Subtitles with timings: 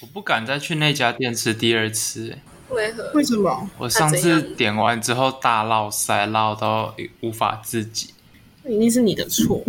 [0.00, 2.42] 我不敢再去那家店吃第二次、欸。
[2.68, 3.10] 为何？
[3.14, 3.68] 为什么？
[3.78, 8.14] 我上次点完之后大落塞，落到无法自己。
[8.62, 9.64] 那一定是你的错。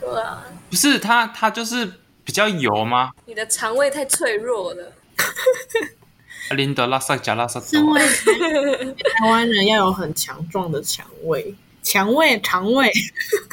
[0.00, 1.90] 对啊，不是它，它就是
[2.24, 3.12] 比较油吗？
[3.26, 4.92] 你的肠胃太脆弱了。
[6.56, 12.92] 林德拉萨加拉萨身为台湾人要有很强壮的肠胃，肠胃肠胃，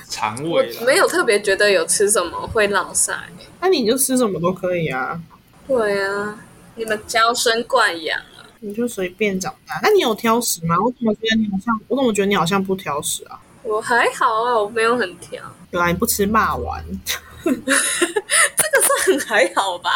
[0.09, 3.15] 肠胃啦没有特别觉得有吃什么会落腮。
[3.61, 5.21] 那你就吃什么都可以啊，
[5.69, 6.37] 对啊，
[6.75, 8.43] 你们娇生惯养啊。
[8.59, 9.79] 你就随便长大。
[9.83, 10.75] 那你有挑食吗？
[10.83, 13.39] 我怎么觉得你好像，我怎么觉得你好像不挑食啊？
[13.63, 16.83] 我还好啊，我没有很挑，原来你不吃骂丸，
[17.45, 19.91] 这个算很还好吧？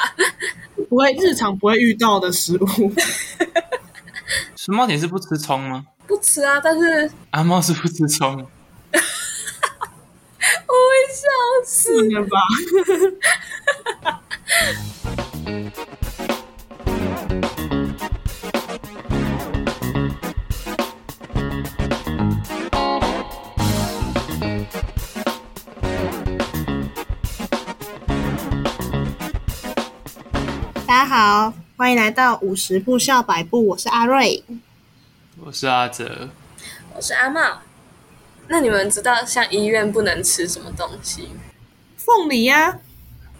[0.89, 2.93] 不会日常不会遇到的食物。
[4.55, 5.85] 熊猫你是不吃葱吗？
[6.05, 9.01] 不吃啊，但是阿猫是不吃葱， 我会
[11.11, 11.25] 笑
[11.65, 11.97] 死。
[11.97, 12.37] 是了吧？
[15.53, 15.59] 大
[30.87, 34.43] 家好，欢迎来到五十步笑百步，我是阿瑞。
[35.39, 36.29] 我是阿哲。
[36.95, 37.59] 我是阿茂。
[38.47, 41.29] 那你们知道像医院不能吃什么东西？
[41.97, 42.79] 凤梨呀、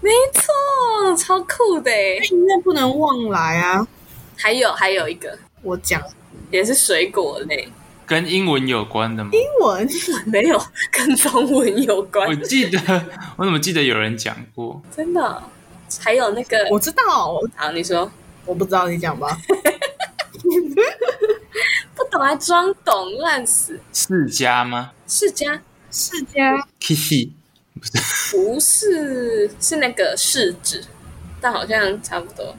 [0.04, 3.88] 没错，超酷的诶医院不能忘来啊！
[4.36, 6.02] 还有还有一个我讲
[6.52, 7.70] 也是水果类，
[8.06, 9.30] 跟英文有关的吗？
[9.31, 9.88] 英文，
[10.26, 12.78] 没有跟中文有关我，记得，
[13.38, 14.81] 我怎么记得有人讲过？
[14.94, 15.42] 真的哦。
[16.02, 18.12] 还有那个，我知道，我好，你说
[18.46, 19.38] 我不知道，你讲吧。
[21.96, 23.80] 不懂还装懂，烂死。
[23.94, 27.30] 世家吗世家世家？Kitty
[28.31, 30.81] 不是，是那个柿子，
[31.42, 32.56] 但好像差不多，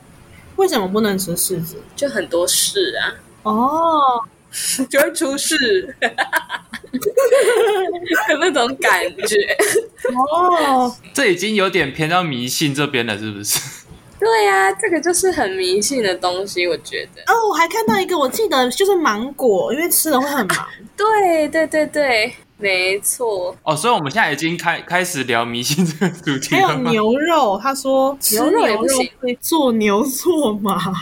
[0.57, 1.77] 为什么不能吃柿子？
[1.97, 4.01] 就很多事啊，哦，
[4.89, 5.97] 就会出事，
[8.31, 9.37] 有那种感觉。
[10.15, 13.59] 哦，这已经有点偏到迷信这边了，是不是？
[14.21, 17.23] 对呀、这个就是很迷信的东西，我觉得。
[17.33, 20.67] 哦，我还看到一个，我记得就是芒果，因为吃了会很忙。
[20.97, 23.55] 对对对对，没错。
[23.63, 26.91] 哦，所以我们现在已经开开始聊迷信这个主题还有？
[26.91, 30.93] 牛肉，他说吃牛肉也不行会做牛做马。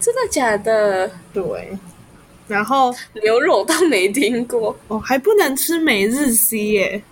[0.00, 1.10] 真的假的？
[1.34, 1.78] 对，
[2.48, 7.02] 然后牛肉倒没听过，哦还不能吃每日 C 耶。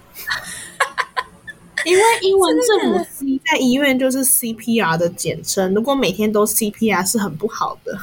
[1.85, 7.99] 因为英文字母 C 在医院就是 CPR 的简称，如果每天都 CPR 是很不好的，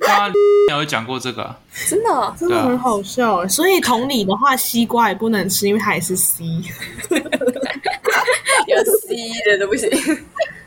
[0.00, 0.30] 他
[0.70, 1.58] 有讲过这个啊，
[1.88, 3.46] 真的哦、真的很好笑。
[3.48, 6.44] 所以同理的话，西瓜也不能吃，因为它也是 C。
[8.66, 9.16] 有 C
[9.50, 9.90] 的都不行。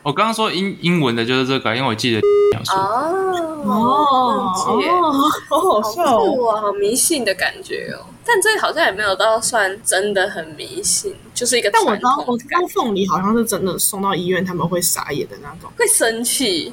[0.02, 2.20] 我刚刚说英英文的就是这个，因为我记得。
[2.60, 2.62] 哦
[3.64, 4.52] 哦哦，
[5.48, 6.60] 好好好笑哦！
[6.60, 8.06] 好迷信的感觉哦。
[8.24, 12.66] 但这好像也没有到算真的很迷信，就是一个但我传知道，我知统的感觉。
[12.66, 15.70] 道凤梨好像是真的送到医院他们会傻眼的那种。
[15.76, 16.72] 会生气，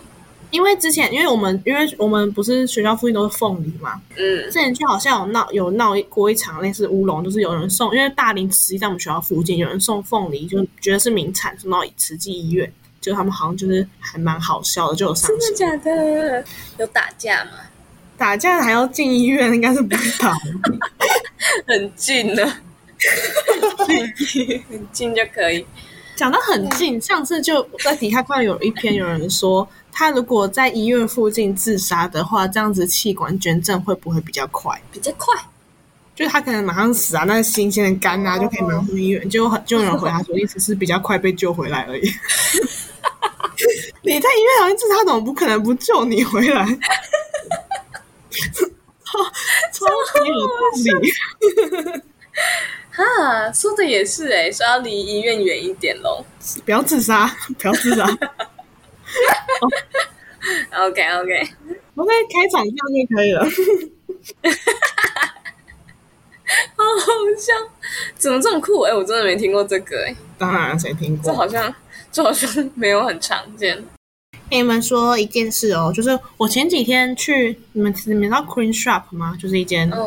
[0.52, 16.46] 因为之前，因为我们因为我们不是学校附近都是凤梨嘛，嗯之前就好像有闹有闹过一场类似乌龙，就是有人送，因为大林实际在我们学校附近，有人送凤梨，就觉得是名产，送到慈济医院，就他们好像就是还蛮好笑的，就有上新真的假的？
[16.78, 17.52] 有打架吗？
[18.18, 20.32] 打架还要进医院，应该是不知道。
[21.66, 22.46] 很近的，
[24.70, 25.66] 很近就可以。
[26.16, 34.82] 讲到很近，上次就在底下看到有一篇有人说，他如果在医院附近自杀的话，这样子器官捐赠会不会比较快？
[34.92, 35.34] 比较快，
[36.16, 42.02] 就是他可能马上死啊，那新鲜的肝啊就可以马上送医院，就很就有人回答说，意思是比较快被救回来而已。
[44.04, 46.66] 你在医院好像自杀，怎么不可能不救你回来？
[49.04, 49.20] 超
[49.74, 50.54] 超级有道
[51.02, 51.12] 理，
[52.90, 56.26] 哈，说的也是哎，说要离医院远一点喽。
[56.66, 57.30] 不要自杀，
[57.60, 58.08] 不要自杀。
[60.72, 61.50] OK OK，
[61.96, 63.46] 我在开场这样就可以了。
[66.76, 67.54] 好好笑，
[68.18, 68.82] 怎么这么酷？
[68.82, 71.32] 哎，我真的没听过这个哎，当然，谁听过？
[71.32, 71.74] 这好像
[72.12, 73.76] 这好像没有很常见。
[74.50, 79.38] 跟你们说一件事哦，就是我前几天去你们你们知道 Queen Shop 吗？
[79.42, 80.06] 就是一间嗯，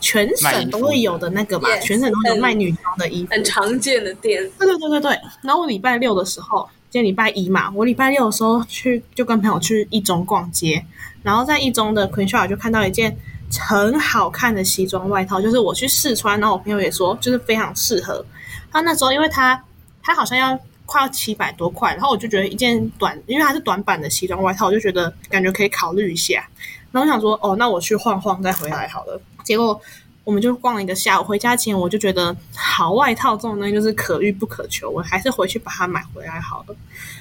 [0.00, 3.32] 全省都会有的那个嘛，全省都会有卖女装的衣服。
[3.32, 4.48] 很常见的店。
[4.58, 5.20] 对对对对对。
[5.42, 10.86] 然后我礼拜六的时候，今天礼拜一嘛，我礼拜六的时候去就跟朋友去一中逛街，
[11.24, 13.18] 然后在一中的 Queen Shop 就看到一件
[13.58, 18.24] 很好看的西装外套，就是我去试穿，然后我朋友也说就是非常适合。
[18.70, 19.60] 他那时候因为他
[20.04, 20.56] 他好像要
[20.86, 26.48] 快要七百多块，然后我就觉得一件短，因为它是短版的西装外套，我就觉得感觉可以考虑一下。
[26.92, 29.20] 然后我想说，哦，那我去晃晃再回来好了。
[29.42, 29.80] 结果
[30.24, 36.74] 我们就逛了一个下午，回家前我就觉得好外套这种东西就是可遇不可求，我还是回去把它买回来好了。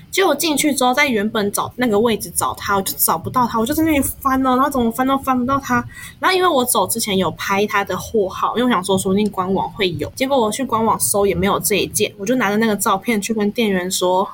[0.10, 5.84] 结果进去之后，在原本找那个位置找它，我就找不到它，我就在那里翻哦，然后怎么翻都翻不到它。
[6.20, 10.12] 然后因为我走之前有拍它的货号，因为我想说说不定官网会有。
[10.16, 14.28] 结果我去官网搜也没有这一件，我就拿着那个照片去跟店员说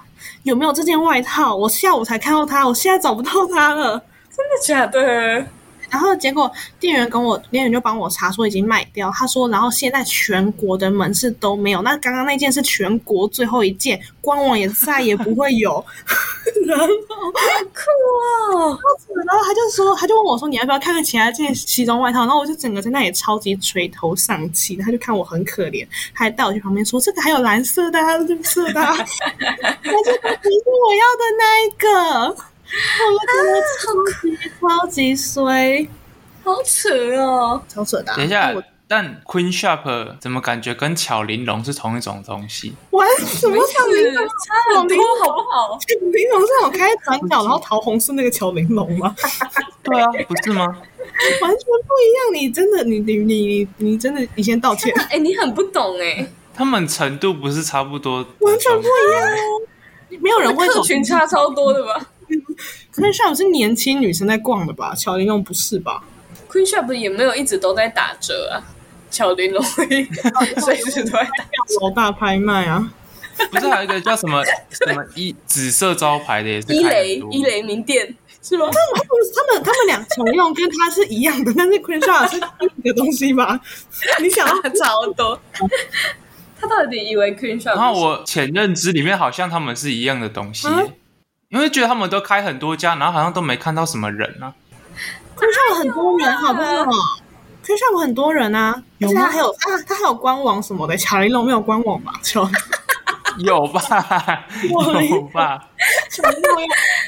[0.44, 1.56] 有没有这件外套。
[1.56, 4.04] 我下午才看到它，我现在找不到它了。
[4.36, 5.48] 真的假的？
[5.90, 15.84] 然后结果店员跟我店员就帮我查说已经卖掉，他说然后现在全国的门市都没有，那刚刚那件是全国最后一件，官网也再也不会有。
[16.66, 18.80] 然后酷哦！
[19.26, 22.20] 然后他就说，他就问我说你要不要看看其他件西装外套？
[22.20, 32.36] 然后我就整个在那里超级垂头丧气，他就看我很可怜，他还带我去旁边说这个还有蓝色的、啊、绿色的、啊，但是不是我要的那一个。
[33.12, 33.88] 我觉得超
[34.22, 35.88] 级超级衰，
[36.44, 37.62] 好扯哦！
[37.68, 38.54] 超扯的啊、等一下
[38.88, 42.74] 但 Queen Shop 怎么感觉跟巧玲珑是同一种东西？
[42.90, 44.28] 玩什么巧玲珑？
[44.28, 45.78] 差很多，好不好？
[45.80, 49.16] 巧玲珑是有开转角，然后桃红是那个巧玲珑吗？
[49.84, 50.66] 对啊，不是吗？
[51.42, 52.34] 完全不一样！
[52.34, 56.26] 你真的，你你你你你真的，你先道歉，哎、你很不懂哎、
[56.56, 58.26] 他们程度不是差不多？
[58.40, 59.62] 完全不一样哦。
[60.20, 62.04] 没有人会走客群差超多的吧
[62.92, 64.94] 可是下午是年轻女生在逛的吧？
[64.96, 66.04] 巧玲珑不是吧
[66.50, 68.62] ？？Queen Shop 也没有一直都在打折啊，
[69.12, 69.62] 巧玲珑
[70.62, 71.30] 随时都在打。
[71.82, 72.92] 楼大拍卖啊！
[73.52, 78.66] 不是还有一个叫什么什么一紫色招牌的也是开伊雷很多伊雷名店是吗？
[78.70, 83.60] 他们他们他们俩巧玲珑跟它是一样的，但是 Queen Shop 是另一个东西吧？
[84.22, 85.40] 你想要 超多。
[86.60, 87.76] 他到底以为 Queen Shop？
[87.76, 90.92] 然后我前认知里面好像他们是一样的东西，嗯
[91.50, 94.54] 因为觉得他们都开很多家，然后好像都没看到什么人啊。
[95.36, 96.84] Queen Shop 很多人，好不好
[97.64, 99.26] ？Queen Shop 很多人啊，有吗？
[99.26, 99.56] 还有啊，
[99.88, 102.14] 他还有官网什么的，巧玲珑没有官网吧？
[102.22, 102.48] 巧
[103.40, 103.82] 有吧？
[105.10, 105.68] 有吧？
[106.12, 106.62] 巧玲珑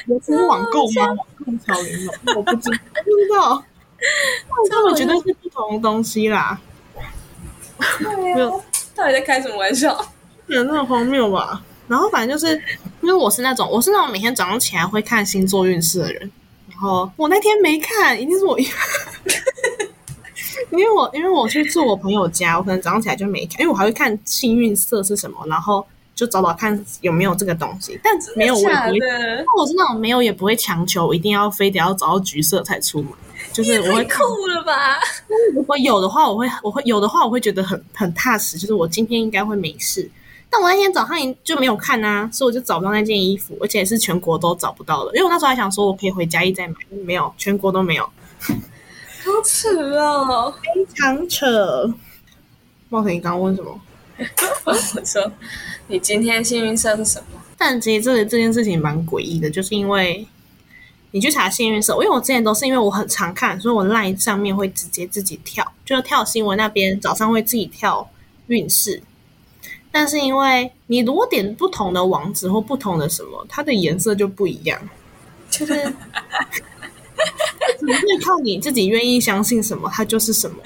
[0.06, 1.06] 有有什么网购吗？
[1.06, 1.16] 网
[1.46, 3.62] 购巧玲珑，我不知我不知道。
[4.68, 6.58] 他们绝对是不同的东西啦，
[8.18, 8.50] 没有
[8.96, 10.04] 到底在开什么玩笑？
[10.48, 11.62] 有那么荒谬吧？
[11.92, 12.54] 然后反正就是
[13.02, 16.32] 因为我是那种我是那种每天早上起来会看星座运势的人，
[16.70, 18.66] 然后我那天没看，一定是我，因
[20.78, 28.98] 为我因为我去住我朋友家，我可能早上起来就没看，因为我还会看幸运色是什么，然后就找找看有没有这个东西，但没有我也假不会。
[28.98, 33.12] 那，我是那种没有也不会强求，一定要非得要找到橘色才出门，
[33.52, 34.98] 就是我会太酷了吧？
[35.54, 40.10] 如果有的话，我会我会有的话，我会觉得很很踏实，就是我今天应该会没事。
[40.54, 45.16] 但我那天早上就没有看啊，所以我就找不到那件衣服，而且是全国都找不到的。
[45.16, 46.74] 因为我那时候还想说，我可以回家一再买，
[47.06, 50.52] 没有，全国都没有，好扯哦！
[50.62, 51.90] 非常扯。
[52.90, 53.80] 茂腾，你刚刚问什么？
[54.66, 55.32] 我说
[55.86, 57.40] 你今天幸运色是什么？
[57.56, 60.26] 但其实这这件事情蛮诡异的，就是因为
[61.12, 68.06] 你去查幸运色，因为我之前都是因为我很常看，所以我 LINE 上面会直接自己跳，就是跳新闻那边早上会自己跳
[68.48, 69.02] 运势。
[69.92, 74.80] 但是因为你如果点不同的网址或不同的什么，它的颜色就不一样，
[75.50, 75.74] 就是
[77.78, 80.56] 只会靠你自己愿意相信什么，它就是什么。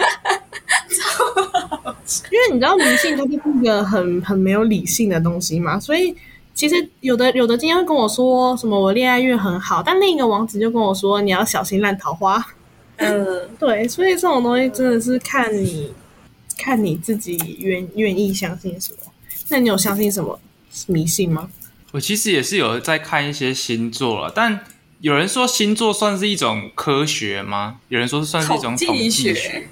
[2.30, 6.14] 因为你知道迷信它就是一个很很没有理性的东西嘛，所以
[6.54, 12.42] 其实有的有的今天会跟我说什么我恋爱运很好，但另一个网址就跟我说你要小心烂桃花。
[12.98, 15.92] 嗯， 对，所以这种东西真的是看你
[16.56, 19.05] 看你自己愿愿意相信什么。
[19.48, 20.38] 那你有相信什么
[20.86, 21.48] 迷信吗？
[21.92, 24.64] 我其实也是有在看一些星座了，但
[25.00, 27.76] 有人说星座算是一种科学吗？
[27.88, 29.68] 有人说算是一种统计学学，。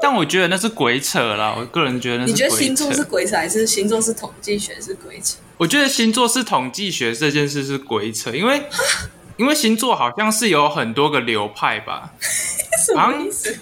[0.00, 1.54] 但我觉得那是鬼扯啦。
[1.56, 3.04] 我个人觉得那是你觉得星座是。
[3.04, 5.36] 鬼扯，还是星座是统计学是鬼扯？
[5.58, 8.62] 我觉得星座是统计学这件事是鬼扯，因为
[9.36, 12.14] 因为星座好像是有很多个流派吧，
[12.84, 13.56] 什么意思？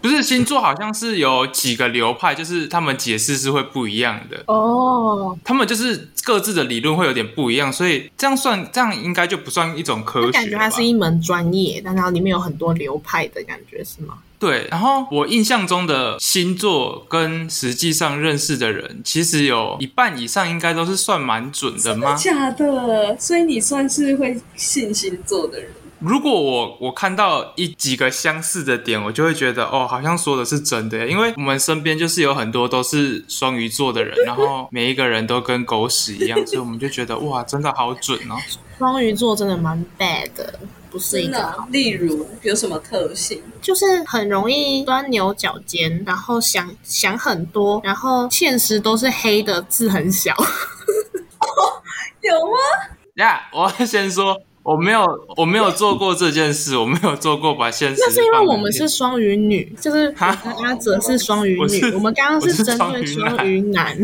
[0.00, 4.42] 不是星座好像是有几个流派，就是他们解释是会不一样的。
[4.46, 10.32] 哦，他们就是各自的理论会有点不一样，所以这样算这样应该就不算一种科学吧。
[10.32, 14.18] 感觉它是一门专业，但它里面有很多流派的感觉是吗？
[14.38, 22.14] 对，然后我印象中的星座跟实际上认识的人，其实有一半以上应该都是算蛮准的吗？
[22.14, 23.14] 假的？
[23.18, 25.70] 所以你算是会信星座的人？
[26.00, 38.36] 如果我我看到一几个相似的点，我就会觉得哦，好像说的是真的，因为我们身边就是有很多都是双鱼座的人，然后每一个人都跟狗屎一样，所以我们就觉得哇，真的好准哦。
[38.78, 40.58] 双鱼座真的蛮 bad 的，
[40.90, 41.54] 不是一个。
[41.68, 43.42] 例如有什么特性？
[43.60, 50.34] 就是很容易钻牛角尖，然后想想很多，然后现实都是黑的，字很小。
[52.22, 52.56] 有吗？
[53.16, 54.40] 呀我要先说，
[54.70, 55.04] 我没有
[55.36, 57.96] 我没有做过这件事，我没有做过把现实。
[57.98, 63.96] 那是因为我们是双鱼女，就是阿哲是双鱼女，我们刚刚是针对双双鱼男。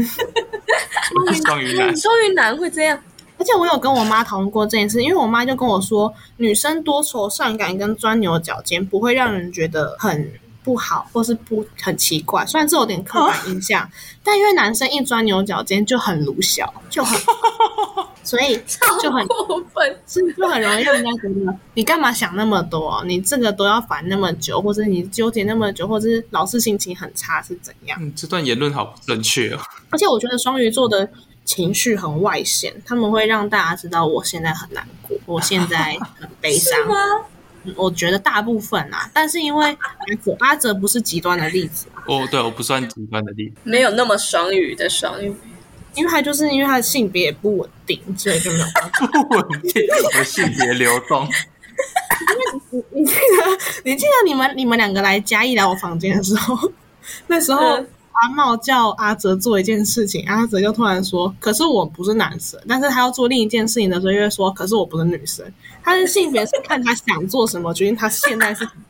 [1.44, 2.98] 双鱼男， 双鱼男会这样？
[3.38, 10.32] 而且我有跟我妈讨论过这件事，因为我妈就跟我说，女生多愁善感跟钻牛角尖不会让人觉得很
[10.64, 12.44] 不好，或是不很奇怪。
[12.44, 13.88] 虽然这有点刻板印象，
[14.24, 17.16] 但因为男生一钻牛角尖就很鲁小，就很，
[18.26, 18.60] 所以
[19.00, 19.96] 就很过分。
[20.06, 23.02] 是就很容易让人家觉得你干嘛想那么多？
[23.06, 27.96] 你这个都要烦那么久，或者你纠结那么久，或者是老是心情很差是怎样？
[28.02, 29.60] 嗯，这段言论好不正确哦。
[29.90, 31.08] 而且我觉得双鱼座的
[31.44, 36.74] 情绪很外显，他们会让大家知道我现在很难过，我现在很悲 伤。
[37.74, 43.56] 我觉得大部分啊，但是因为阿哲阿哲不是极端的例子啊，哦，对，我不算极端的例子。
[43.64, 45.34] 没有那么双鱼的双鱼。
[45.96, 49.06] 因为他就是因为他的性别也不稳定，所以就没有办法。
[49.24, 49.82] 不稳定，
[50.18, 51.26] 我性别流动。
[52.72, 56.72] 你你记得你记得你们你们两个来嘉义来我房间的时候，
[57.26, 65.44] 那时候嗯阿茂叫阿哲做一件事情，阿哲就突然说：“可是我不是男生。”但是他要做另一件事情的时候，就会说：“可是我不是女生。”
[65.84, 68.82] 他的性别是看他想做什么，决定他现在是什么。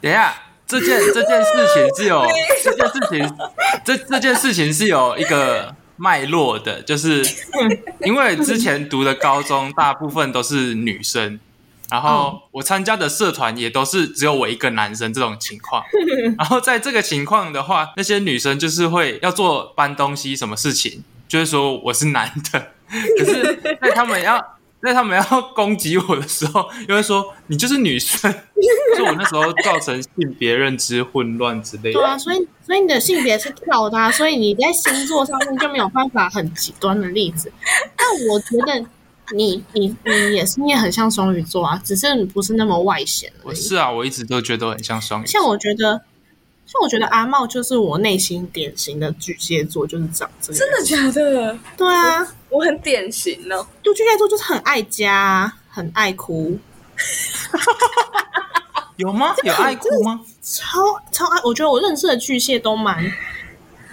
[0.00, 0.32] 等一下，
[0.68, 2.22] 这件这件事情是有
[2.62, 3.36] 这件事情，
[3.84, 7.24] 这这件事情是有一个脉络的，就是
[8.04, 11.40] 因为之前读的高中大部分都是女生，
[11.90, 15.82] 然后我参加的社团也都是只有我一个男生这种情况，
[16.36, 22.72] 然后在这个情况的话，那些女生就是会要做搬东西什么事情，就是说我是男的，
[23.18, 24.57] 可是在他们要。
[24.82, 28.30] 在他们要攻击我的时候，又会说你就是女生，
[28.96, 31.94] 所以我那时候造成性别认知混乱之类的。
[31.94, 37.52] 对啊，所以所以你的性别是跳的、啊，所以你在星座上面就没有办法很极端的例子。
[37.96, 38.86] 但我觉得
[39.36, 43.48] 你你你也是，你也很像双鱼座啊，只是你不是那么外显而已。
[43.48, 45.26] 我是啊，我一直都觉得我很像双鱼。
[45.26, 46.00] 像我觉得，
[46.66, 50.68] 像我觉得阿茂就是我内心典型的巨蟹座，就是长这个样。
[50.68, 51.58] 真的假的？
[51.76, 53.66] 对啊，我很典型哦。
[53.82, 56.58] 就巨蟹座就是很爱家，很爱哭，
[58.96, 59.34] 有吗？
[59.44, 60.20] 有爱哭吗？
[60.42, 60.80] 超
[61.12, 61.40] 超爱。
[61.44, 63.04] 我觉得我认识的巨蟹都蛮。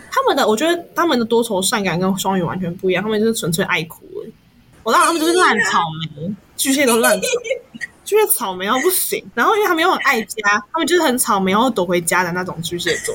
[0.10, 4.34] 他们的，我觉得他们的多愁善感跟双鱼完全不一样，他们就是纯粹爱哭而已。
[4.82, 5.82] 我当然他们就是烂草
[6.16, 7.28] 莓，巨蟹都烂草
[7.74, 9.22] 莓，巨蟹草莓到不行。
[9.34, 13.14] 然后因为他们又很爱家，他们就是很草莓，然后躲回家的那种巨蟹座。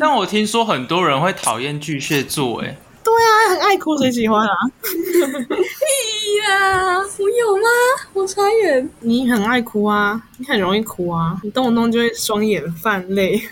[0.00, 4.54] 但我听说很多人会讨厌巨蟹座，哎，对啊，很爱哭，谁喜欢啊？
[4.82, 7.68] 屁呀，我有吗？
[8.12, 8.88] 我傻眼。
[9.00, 13.42] 你很爱哭啊，你很容易哭啊，你动不动就会双眼泛泪，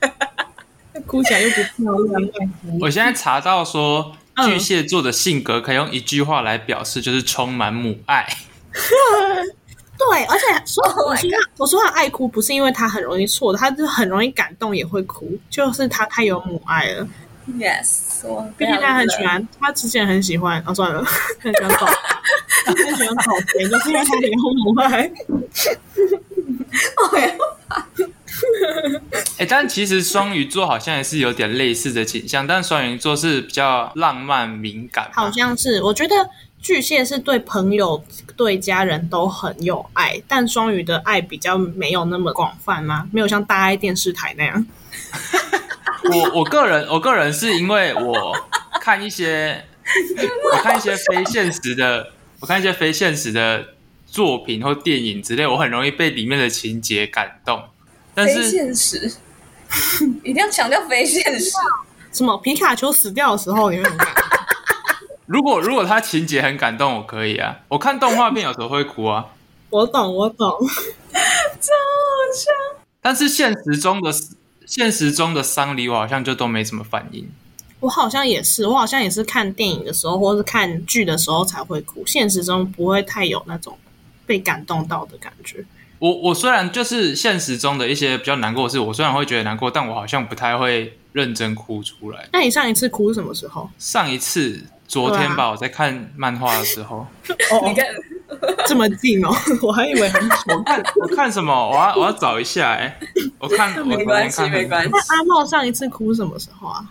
[1.06, 2.50] 哭起来又不漂亮。
[2.80, 8.26] 我现在查到说嗯巨蟹座的性格可以用一句话来表示，就是充满母爱。
[9.96, 17.06] 对，而且说 Oh 我说他我说他爱哭，不是因为他很容易错，他就是很容易感动也会哭，就是他太有母爱了。
[17.58, 21.04] Yes，我毕竟他很喜欢，他之前很喜欢，哦算了，
[21.40, 21.86] 很喜欢宝，
[22.64, 25.10] 他很喜欢宝贝，就是因为他很有母爱。
[29.38, 36.14] 哎，但其实双鱼座好像也是有点类似的倾向，但双鱼座是比较浪漫敏感，好像是，我觉得
[36.60, 38.02] 巨蟹是对朋友、
[38.36, 43.08] 对家人都很有爱，但双鱼的爱比较没有那么广泛吗？
[43.12, 44.66] 没有像大爱电视台那样。
[46.10, 48.34] 我我个人，我个人是因为我
[48.80, 49.64] 看一些，
[50.52, 53.68] 我看一些非现实的，我看一些非现实的
[54.06, 57.62] 作品或电影之类，我很容易被里面的情节感动。
[58.14, 59.12] 但非是现实，
[60.22, 61.50] 一定要强调非现实。
[62.12, 64.24] 什么皮卡丘死掉的时候，你会很感动
[65.26, 67.56] 如果如果他情节很感动，我可以啊。
[67.68, 69.26] 我看动画片有时候会哭啊，
[69.70, 70.48] 我懂，我懂。
[71.60, 72.50] 超好笑
[73.00, 74.12] 但是现实中的
[74.66, 77.28] 现实中的丧礼，我好像就都没什么反应。
[77.80, 83.76] 我好像也是，我好像也是看电影的时候，或是看剧的时候才会哭，现实中不会太有那种
[84.24, 85.62] 被感动到的感觉。
[85.98, 92.28] 我我虽然就是现实中的一些比较难过的事，我虽然会觉得难过，但我好像不太会认真哭出来。
[92.32, 93.68] 那你上一次哭是什么时候？
[93.78, 97.06] 上一次昨天吧，啊我在看漫画的时候，
[97.50, 97.86] 哦你，看，
[98.66, 99.30] 这么近哦，
[99.62, 100.36] 我还以为很久。
[100.48, 101.52] 我看我看什么？
[101.70, 102.98] 我要我要找一下哎、
[103.38, 104.90] 我看 没关系，看没关系。
[104.92, 106.84] 那阿茂上一次哭什么时候啊？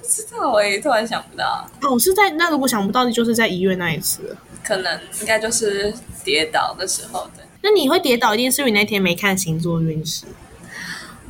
[0.00, 4.36] 不知道哎，突然想不到，哦，是在那如果想不到，就是在医院那一次。
[4.62, 7.44] 可能应该就是跌倒的时候的。
[7.62, 10.26] 那你会跌倒，一定是因为你那天没看星座运势，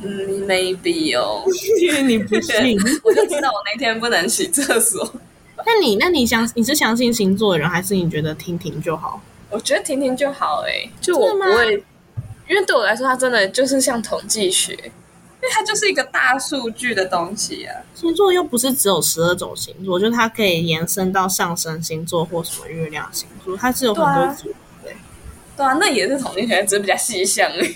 [0.01, 1.43] 嗯，maybe 哦，
[1.81, 2.77] 因为你不信。
[3.03, 5.13] 我就知道我那天不能洗厕所。
[5.65, 9.21] 那你那你相你是相信星座的人，还是你觉得听听就好？
[9.49, 11.73] 我觉得听听就好哎，就我不会，
[12.49, 17.75] 因为对我来说，它真的就是像统计学，因为它就是一个大数据的东西啊。
[17.93, 24.53] 星座又不是只有十二种星座，就是它可以延伸到上升星座或什么月亮星座，它是有很多组。
[25.57, 27.75] 对啊，那也是统计学，只是比较细项而已，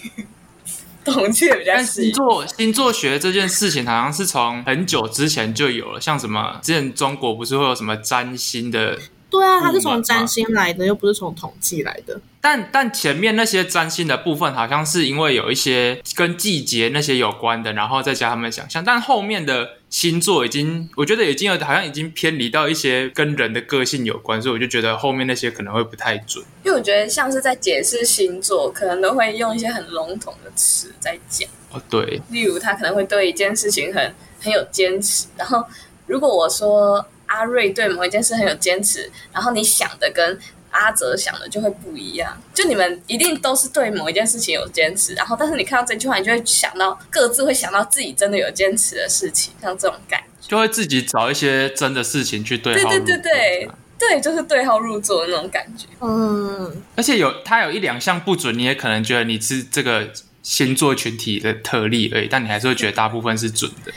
[1.05, 2.11] 统计的比较细。
[2.11, 8.97] 座星座学这件事情好像是从很久之前就有了，像什么之前中国不是会有什么占星的，
[9.29, 12.19] 对啊，它是从占星来的，又不是从统计来的。
[12.41, 26.43] 但但前面那些占星的部分好像是因为有一些跟季节那些有关的，然后再加他们想象，但后面的星座已经我觉得已经有好像已经偏离到一些跟人的个性有关，所以我就觉得后面那些可能会不太准。
[26.65, 31.49] 因为我觉得像是在解释星座，可能都会用一些很笼统的词在讲。
[31.71, 35.27] 哦，对，例如，他可能会对一件事情很很有坚持。
[35.37, 35.63] 然后，
[36.07, 40.37] 如果我说阿瑞对某一件事很有坚持，然后你想的跟
[40.75, 42.35] 阿哲想的就会不一样。
[42.53, 50.49] 就你们一定都是对某一件事情有坚持，然后但是你看到这句话，你就会想到各自会想到自己真的有坚持的事情，像这种感觉。
[50.49, 55.87] 就会自己找一些真的事情去对号入对对对对对，就是对号入座的那种感觉。
[56.01, 60.11] 嗯，而且有他有一两项不准，你也可能觉得你是这个
[60.43, 63.91] 星座群体的特例而已，但你还是会觉得大部分是准的。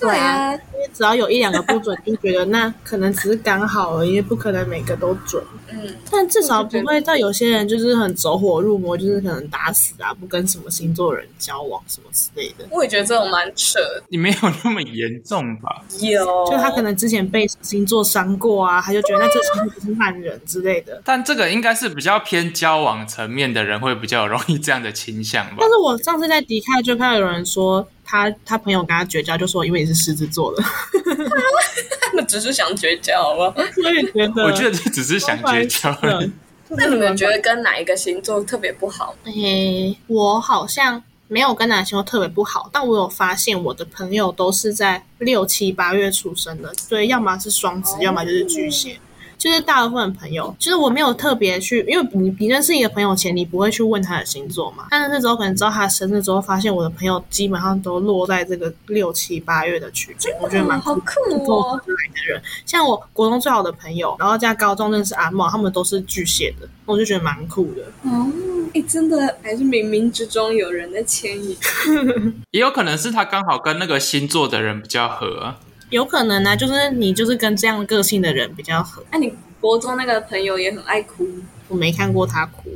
[0.00, 5.42] 对啊，因为只要有一两个不准，就觉得那可能只是刚好而已，不可能每个都准。
[5.72, 12.66] 嗯，但至少不会到有些人就是很走火入魔，就是可能打死啊，不跟什么星座人交往什么之类的。
[12.70, 14.02] 我也觉得这种蛮扯的。
[14.08, 15.84] 你没有那么严重吧？
[16.00, 21.00] 有，就他可能之前被星座伤过啊，他就觉得那这星座就是烂人之类的。
[21.04, 25.68] 但这个应该是比较偏交往层面的人会比较容易这样的倾向吧但？
[25.68, 30.62] 是我上次在迪卡就看到有人说他他朋友跟他绝交，就说因为你是狮子座的，
[32.02, 33.54] 他们只是想绝交，好不好？
[33.84, 35.96] 我也觉得，我觉得这只是想绝交。
[36.70, 39.14] 那你们觉得跟哪一个星座特别不好？
[39.26, 48.98] 诶，我好像没有跟哪个星座特别不好，但我有发现我的朋友都是在六七八月出生的，所以，要么是双子，要么就是巨蟹。
[49.40, 54.88] 就是大部分朋友，就是我没有特别去，因为你你认识一个朋友前，你不会去问他的星座嘛。
[54.90, 61.80] 但是那时候可能知道他生日之后，发现我的朋友基本上都落在这个六七八月的区间，我觉得蛮好酷酷跟我合哦！
[61.86, 67.82] 来的人，像我国中最好的朋友，然后加高中认识阿茂，他们都是巨蟹的，我就觉得蛮酷的。
[68.02, 68.26] 哦，
[68.74, 71.56] 哎，真的还是冥冥之中有人在牵引。
[72.52, 75.56] 也有可能是他刚好跟那个星座的人比较合啊。
[75.90, 79.04] 有可能呢、就是你就是跟这样个性的人比较合。
[79.10, 81.28] 哎、你国中那个朋友也很爱哭，
[81.68, 82.70] 我没看过他哭，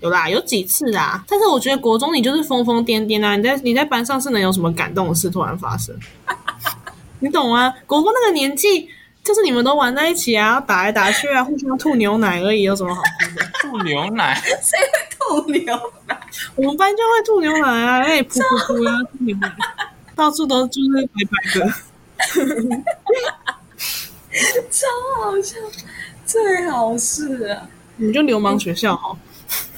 [0.00, 1.24] 有啦，有几次啦。
[1.28, 5.94] 但是我觉得国中你就是疯疯癫癫啊，你在你在班上是能有什么感动的事突然发生？
[7.20, 7.72] 你懂吗？
[7.86, 8.88] 国中那个年纪，
[9.22, 13.46] 就是你们都玩在一起啊，打来打去啊，互相吐牛奶而已，有什么好哭的？
[13.60, 16.18] 吐牛奶，谁会吐牛奶？
[16.56, 19.52] 我们班就会吐牛奶啊，那里噗噗噗啊，吐牛奶，
[20.14, 21.72] 到处都就是白白的。
[24.70, 24.86] 超
[25.22, 25.56] 好笑，
[26.24, 27.68] 最好是啊。
[27.96, 29.16] 你就流氓学校哈。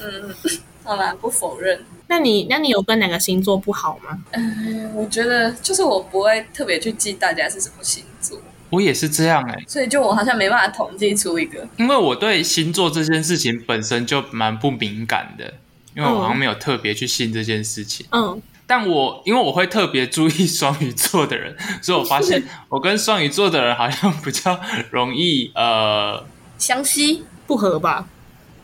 [0.00, 0.34] 嗯，
[0.82, 1.84] 好啦，不否认。
[2.08, 4.18] 那你那你有跟哪个星座不好吗？
[4.32, 11.68] 嗯，我觉得就是我不会特别去记大家是什么星座，我也是这样哎、所以就我好像没办法统计出一个。
[11.76, 15.54] 因为我对星座这件事情本身就蛮不敏感的，
[15.94, 18.06] 因为我好像没有特别去信这件事情。
[18.10, 26.22] 嗯，但我因为我会特别注意 双鱼座的人，所以我发现我跟双鱼座的人好像比较容易呃
[26.58, 28.06] 相吸不合吧？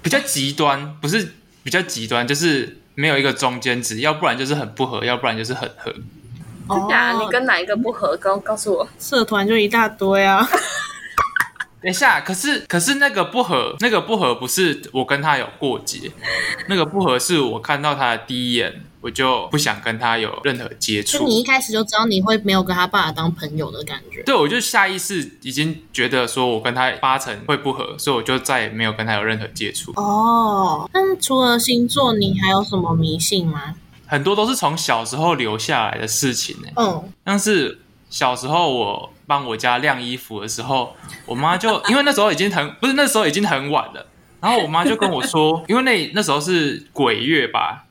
[0.03, 5.91] 比较极端，不是比较极端，就是没有一个中间值，要不然就是很不合，要不然就是很合。
[6.69, 7.15] 真假？
[7.15, 8.15] 哦你跟哪一个不合？
[8.19, 8.87] 告告诉我。
[8.99, 10.47] 社团就一大堆啊。
[11.81, 16.11] 等一下，可是可是那个不合，那个不合不是我跟他有过节，
[16.69, 21.19] 那个不合是我看到他的第一眼，我就不想跟他有任何接触。
[21.19, 24.23] 就你一开始就知道你会没有跟他爸爸当朋友的感觉。
[24.23, 29.93] 对，我就下意识已经觉得说我跟他八成会不合，所以我就再也没有跟他有任何接触。
[29.97, 33.75] 哦，但是除了星座，你还有什么迷信吗？
[34.07, 44.07] 很多都是从小时候留下来的事情呢，嗯，但是小时候我帮我家晾衣服的时候，我妈就因为那时候已经很不是那时候已经很晚了，
[44.41, 47.85] 然后我妈就跟我说，因为那那时候是鬼月吧，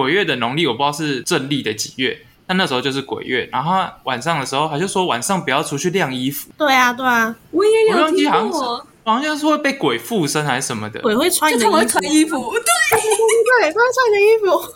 [0.00, 11.02] 鬼月的农历我不知道是正历的几月，但那时候就是鬼月，然后晚上的时候，他就说晚上不要出去晾衣服，对啊，对啊，我也我有听忘记好像过，好像是会被鬼附身还是什么的。
[11.02, 12.60] 鬼会穿你的衣服，穿衣服，对，
[13.60, 14.74] 对，他会穿你的衣服。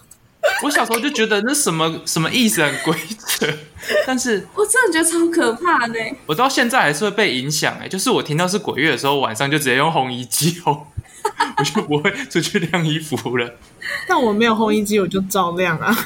[0.63, 3.49] 我小时候就觉得那什么什么意思很规则，
[4.07, 5.99] 但是我真的觉得超可怕的。
[6.27, 10.79] 我到现在还是会被影响哎、就是我听到是鬼月的时候，晚上就直接用烘衣机烘，
[11.59, 13.55] 我就不会出去晾衣服了。
[14.09, 15.95] 但我没有烘衣机，我就照亮啊。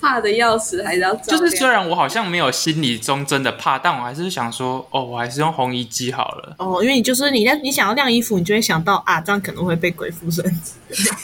[0.00, 6.54] 怕的要死，还是要照就是虽然我好像没有心理中真的怕，但我还是想说，哦，我还是用烘衣机好了。
[6.58, 10.42] 哦，因为你就是你在你想要晾衣服，你就会想到啊，这样可能会被鬼附身。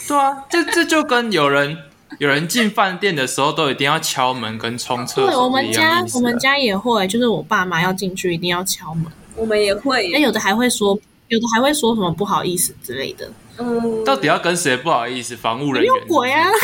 [0.07, 1.77] 对啊，这这就跟有人
[2.19, 10.97] 有人进饭店的时候都一定要敲门跟冲厕对，所我们是一样家我们家也会，就是我爸妈要进去一定要敲门，我们也会那，有的还会说，
[11.29, 13.31] 有的还会说什么不好意思之类的。
[13.59, 15.37] 嗯，到底要跟谁不好意思？
[15.37, 16.49] 防务人员有鬼啊！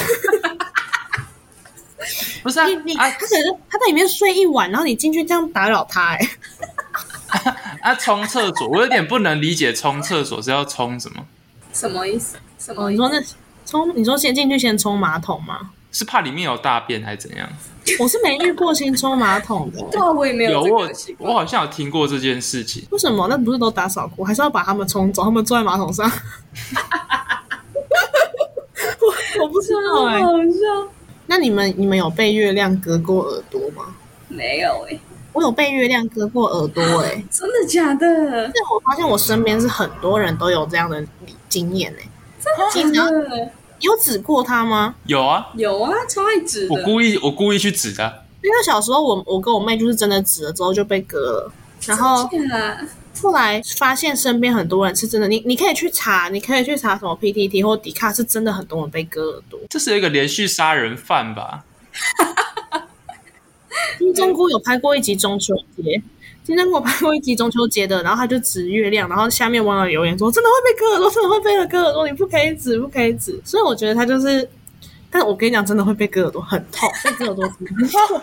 [2.42, 6.28] 不是啊你你啊他可能他在里面睡一晚，然后你进去这样打扰他、哎，
[7.80, 7.94] 啊！
[7.94, 11.24] 冲厕所，我有点不能理解冲厕所是要冲什么？
[11.72, 12.36] 什么意思？
[12.58, 13.02] 什哦，么意思？
[13.02, 13.22] 你说那
[13.64, 15.70] 冲，你说先进去先冲马桶吗？
[15.92, 17.48] 是怕里面有大便还是怎样？
[17.98, 20.88] 我是没遇过先冲马桶的、对啊，我也没有有我。
[21.18, 22.84] 我好像有听过这件事情。
[22.90, 23.26] 为什么？
[23.28, 24.24] 那不是都打扫过？
[24.24, 25.22] 还是要把他们冲走？
[25.22, 26.08] 他们坐在马桶上？
[29.00, 30.88] 我我不知道哎、好笑，
[31.26, 33.86] 那你们你们有被月亮割过耳朵吗？
[34.28, 34.98] 没有哎，
[35.32, 38.06] 我有被月亮割过耳朵哎、真的假的？
[38.06, 41.04] 但我发现我身边是很多人都有这样的
[41.48, 42.08] 经验哎、
[42.72, 43.50] 真的
[43.82, 44.94] 你有指过他吗？
[45.06, 46.74] 有啊，有啊，超爱指的。
[46.74, 48.24] 我故意我故意去指的。
[48.42, 51.52] 因为小时候我我跟我妹就是真的指了之后就被割了，
[51.86, 52.28] 然后
[53.20, 59.58] 后来发现身边很多人是真的，你你可以去查，你可以去查什么 PTT 或迪卡，是真的很多人被割耳朵。
[59.68, 61.64] 这是一个连续杀人犯吧？
[63.98, 66.02] 金针菇有拍过一集中秋节，
[66.44, 73.40] 金针菇有拍过一集中秋节的，然后他就指月亮，然后下面网友留言说真的会被割耳朵，真的会被割耳朵，你不可以指，不可以指。
[73.44, 74.48] 所以我觉得他就是，
[75.08, 78.20] 但我跟你讲，真的会被割耳朵，很痛，被割耳朵很痛。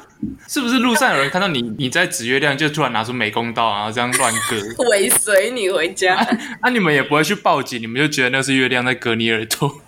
[0.47, 4.83] 是不是路上有人看到你你在指月亮，就突然拿出美工刀，然后这样乱割？
[4.89, 6.15] 尾随你回家，
[6.59, 9.69] 啊，你们也不会去报警，你们就觉得那是月亮在割你耳朵？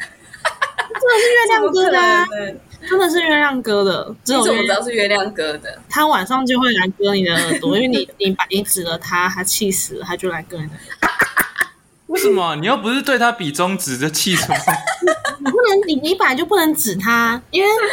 [0.94, 2.26] 真的是月亮割的、啊，
[2.90, 4.76] 真的是月亮哥的，只你怎么有月亮。
[4.78, 5.82] 知道是月亮哥的？
[5.90, 11.10] 他晚上就会来割你的耳朵，因为你 你把你指了他，他气死了，他就来割你的耳朵。
[12.08, 12.56] 为什么？
[12.58, 14.56] 你又不是对他比中指，这气什么？
[15.40, 17.84] 你不能，你你本来就不能指他，因为会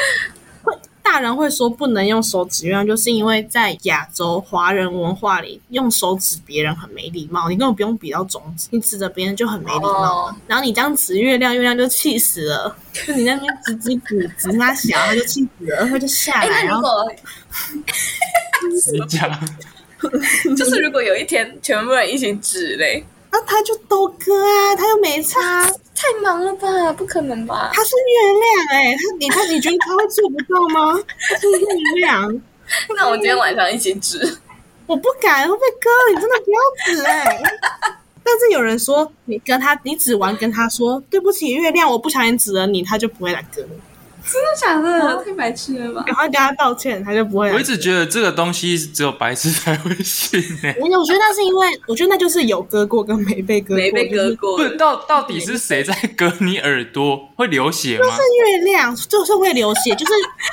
[1.11, 10.37] 大人会说不能用手指月亮，就是因为在亚洲华人文化里，用手指别人很没礼貌，你根本不用比到中指，你指着别人就很没礼貌。
[10.47, 16.83] 然后你这样指月亮，月亮就气死了，就你那边指指指指他小，他就气死了，他就下哎，来，然后
[18.62, 25.64] 那如果你讲，就是如果有一天全部人一起指嘞，啊他就都割啊，他又没差。
[26.01, 26.93] 太忙了吧？
[26.93, 27.71] 不可能吧？
[27.75, 30.99] 他是月亮哎、他你他你觉得他会做不到吗？
[31.29, 31.67] 他是月
[32.01, 32.41] 亮，
[32.97, 34.38] 那我今天晚上一起指。
[34.87, 37.43] 我不敢会被割，你真的不要指哎、
[38.25, 43.79] 但是有人说，你跟他，你指完跟他说对不起，月亮，我不小心指了你，他就不会来割你。
[44.31, 45.25] 真的假的？
[45.25, 46.03] 太白痴了吧？
[46.07, 47.62] 赶快跟他道歉，他就不会我一。
[47.62, 57.29] 直觉得这个东西只有白痴才会信呢、 我我觉得那是因为，我觉得那就是有割过跟没被割过，没被割过不是，到到底是谁在割你耳朵？
[57.37, 58.05] 会流血吗？
[58.05, 60.12] 就是月亮，就是会流血， 就是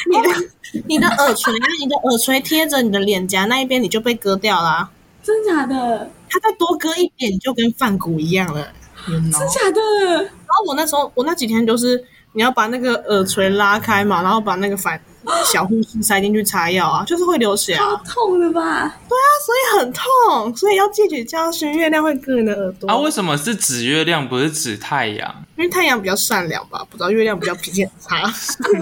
[0.10, 0.50] 你的
[0.88, 4.90] 你的耳垂，你的耳垂贴着你的脸颊那一边，你就被割掉啦。
[5.24, 6.12] 真假的？
[6.30, 8.68] 他再多割一点，你就跟范骨一样了。
[9.08, 9.40] You know?
[9.40, 9.82] 真假的？
[10.22, 12.04] 然后我那时候，我那几天就是
[12.36, 15.00] 你要把那个耳垂拉开嘛，然后把那个反
[15.46, 18.94] 小护士塞进去擦药啊，就是会流血超啊，痛的吧？
[19.08, 21.72] 对啊所以很痛，所以要汲取教训。
[21.72, 25.34] 月亮会割你的耳朵啊，为什么是指月亮，不是指太阳？
[25.56, 28.34] 因为太阳比较善良吧，不知道月亮比较脾气很差。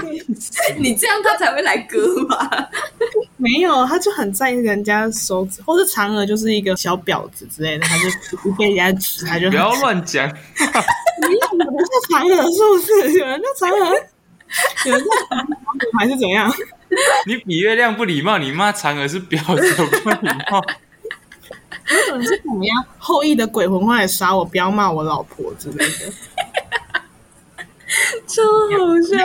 [0.79, 2.49] 你这样他才会来割吧？
[3.43, 8.07] 没有，他就很在意人家手指，或是嫦娥就是一个小婊子之类的，他就
[8.49, 10.25] 一被人家指，他就 不要乱讲。
[10.29, 13.19] 没有有人叫嫦娥是不是？
[13.19, 13.75] 有人叫嫦娥，
[14.85, 15.47] 有人叫嫦娥
[15.99, 16.49] 还是怎样？
[17.27, 20.63] 你比月亮不礼貌，你骂嫦娥是婊子，有不礼貌。
[22.07, 22.85] 有人是怎么样？
[22.97, 26.13] 后羿的鬼魂会来杀我，不要骂我老婆之类的。
[28.25, 29.17] 超好笑！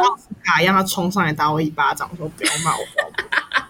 [0.45, 3.68] 打一样，他冲上来打我一巴掌，说不要骂我老婆。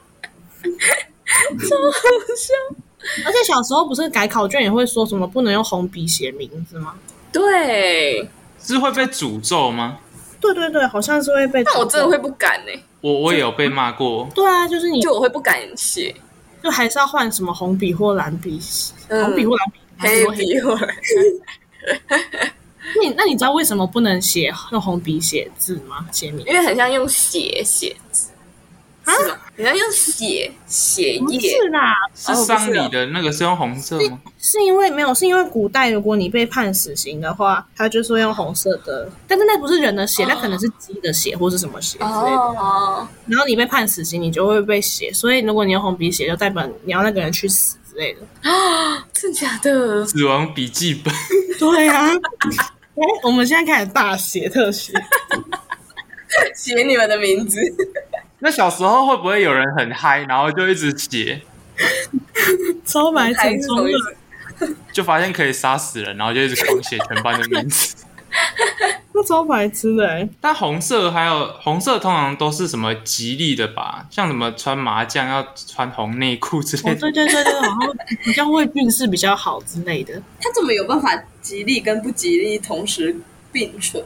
[3.25, 6.95] 而且小时候不是改考卷也会说什么不能用红笔写名字吗？
[7.33, 8.29] 对，
[8.61, 9.99] 是会被诅咒吗？
[10.41, 11.63] 对对对，好像是会被。
[11.65, 16.15] 但我真的会不敢呢、我我也有被骂过，对啊，就是你就我会不敢写
[16.63, 18.61] 就还是要换什么红笔或蓝笔，
[19.09, 20.89] 嗯红笔或蓝笔，还是黑笔或 者
[22.95, 26.07] 那你那你知道为什么不能写用红笔写字吗？
[26.11, 28.28] 写名因为很像用血写字，
[29.09, 34.19] 是你要用血血不液，是啦，是丧礼的那个是用红色吗？
[34.39, 42.37] 是因为没有，是因为古代如果你被判死刑的话，他就是会用红色的，但是那不是人的血，那可能是鸡的血或是什么血之类的。
[42.37, 48.51] 哦，然后你被判死刑，你就会被写，所以如果你用红笔写，就代表你要那个人去死之类的。
[48.51, 49.05] 啊。
[49.13, 50.07] 真假的？
[50.07, 51.13] 死亡笔记本，
[51.59, 54.93] 对啊，哎，我们现在开始大写特写，
[56.55, 57.61] 写你们的名字，
[58.41, 61.43] 那小时候会不会有人很嗨，然后就一直写，
[62.85, 63.67] 超白还痴？
[64.93, 67.95] 就发现可以杀死人，然后就一直狂写全班的名字。
[69.15, 70.29] 那超白痴的哎。
[70.41, 74.07] 但红色还有红色通常都是什么吉利的吧？
[74.11, 77.01] 像什么穿麻将要穿红内裤之哦，类的。
[77.01, 83.17] 对对对对，然后比较会运势比较好之类的，他怎么有办法吉利跟不吉利同时
[83.51, 84.05] 并存？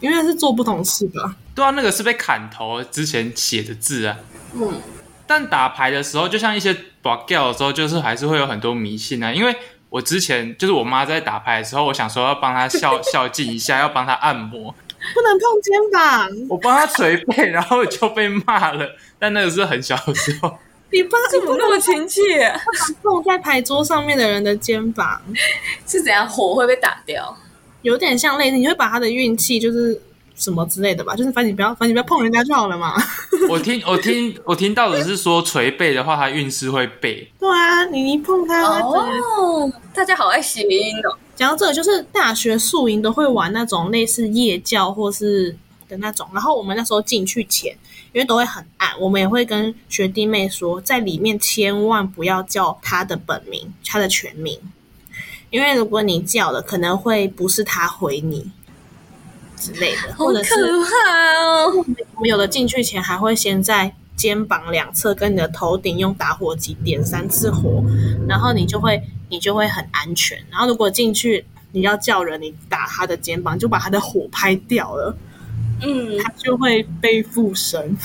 [0.00, 1.34] 因为是做不同事的。
[1.54, 4.16] 对啊，那个是被砍头之前写的字啊。
[4.54, 4.80] 嗯，
[5.26, 9.32] 但打牌的时候，就像一些保掉的时候，就是还是会有很多迷信啊。
[9.32, 9.54] 因为
[9.90, 14.74] 我之前就是我妈在打牌的时候，我想说要帮她孝孝敬一下，要帮她按摩，
[15.14, 18.88] 不能碰肩膀，我帮她捶背，然后就被骂了。
[19.18, 20.58] 但那个是很小的时候，
[20.92, 22.60] 你爸怎么那么亲切、啊？
[23.02, 25.20] 碰在牌桌上面的人的肩膀，
[25.86, 27.36] 是怎样火会被打掉？
[27.88, 29.98] 有点像类似，你会把他的运气就是
[30.36, 32.94] 什么之类的吧，就是反正你不要，反正你不要碰人家就好了嘛。
[33.48, 37.26] 我听我 听我听到的是说捶背的话，他运势会背。
[37.40, 41.16] 对啊，你一碰他，哦，大家好爱谐音哦。
[41.34, 45.56] 讲到这个，就是大学宿营都会玩那种类似夜教或是
[45.88, 47.72] 的那种，然后我们那时候进去前，
[48.12, 54.58] 因为都会很暗，我们也会跟学弟妹说，在里面千万不要叫他的本名，他的全名，
[55.50, 58.50] 因为如果你叫了，可能会不是他回你
[59.56, 60.88] 之类的，好或者是可怕
[61.38, 61.84] 哦！
[62.14, 67.82] 我们有的进去前还会先在肩膀两侧跟你的头顶用打火机点三次火，
[68.28, 70.38] 然后你就会你就会很安全。
[70.50, 75.16] 然后如果进去你要叫人，你打他的肩膀，就把他的火拍掉了，
[75.82, 77.96] 嗯，他就会被附身。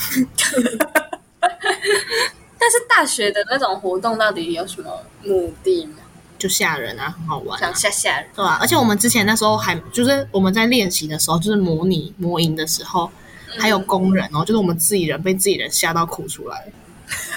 [2.56, 4.90] 但是大学的那种活动到底有什么
[5.22, 5.96] 目的吗？
[6.44, 8.28] 就吓人啊，很好玩、啊想，吓吓人。
[8.36, 8.58] 对啊。
[8.60, 13.10] 而且我们之前那时候还就是我们在练习的时候，就是模拟模营的时候，
[13.58, 16.70] 还有工人哦，就是我们自己人被自己人吓到哭出来，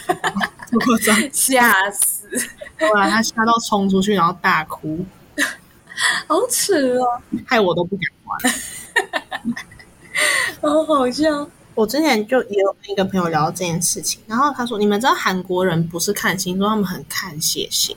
[0.11, 1.17] 夸张。
[1.31, 2.27] 吓死，
[2.77, 5.05] 对啊，他吓到冲出去，然后大哭，
[6.27, 8.37] 好扯哦，害我都不敢玩。
[10.61, 11.49] 好好笑。
[11.75, 17.95] 我之前就也有跟一个朋友聊到这件事情，然后他说：“你们知道韩国人不是看星座，他们很看血型。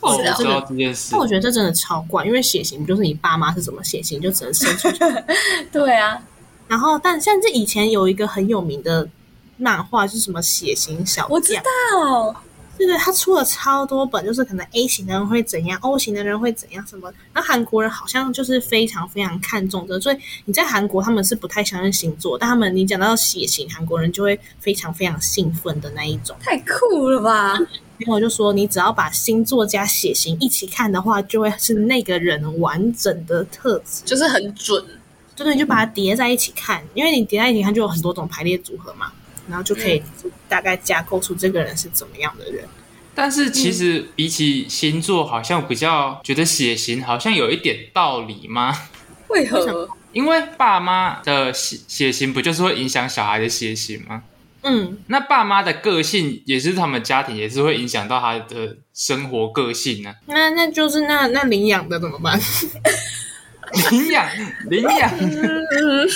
[0.00, 1.20] 我知道这件事但。
[1.20, 4.98] 我觉得这真的超怪，因为血型不就是你爸妈是怎么血型，就只能生出去。
[5.72, 6.20] 对啊，
[6.68, 9.08] 然后，但像这以前有一个很有名的
[9.56, 12.42] 漫画，就是什么血型小我知，道。
[12.76, 17.12] 对对，他出了超多本，就是可能 A 型的人会怎样，O 型的人会怎样什么。
[17.32, 26.36] 然后韩国人好像就是非常非常看重的，所以你在韩国他们是不太相信星座，但他们你讲到血型，韩国人就会非常非常兴奋的那一种。
[26.40, 27.58] 太酷了吧！
[27.98, 34.02] 然后我就说，你只要把星座加血型一起看的话，就会是那个人完整的特质。
[34.04, 34.84] 就是很准，
[35.36, 39.12] 对对，你就把它叠在一起看，因为你叠在一起看就有很多种排列组合嘛，
[39.48, 40.02] 然后就可以
[40.48, 42.64] 大概架构出这个人是怎么样的人。
[43.14, 48.72] 但是其实比起星座，好像比较觉得血型好像有一点道理吗？
[49.28, 49.88] 为何？
[50.12, 54.22] 因为爸妈的血血型不就是会影响小孩的血型吗？
[54.62, 62.38] 嗯，那爸妈的个性也是他们家庭也是会影响到他的生活个性呢、那那就是那那领养的怎么办？
[63.90, 64.26] 领养
[64.70, 65.10] 领养，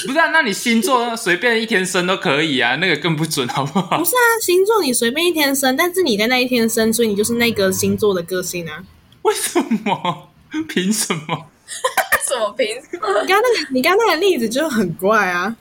[0.06, 0.28] 不是啊？
[0.32, 4.04] 那你星座随便一天生都可以啊，那个更不准好不好不？
[4.04, 8.82] 是啊，星座你随便一天生，但是你在那一天生，所以你就是那个星座的个性啊。
[9.22, 10.30] 为什么？
[10.68, 11.46] 凭什么？
[12.26, 12.66] 什么凭？
[12.92, 15.54] 你刚刚那个，你刚刚那个例子就很怪啊。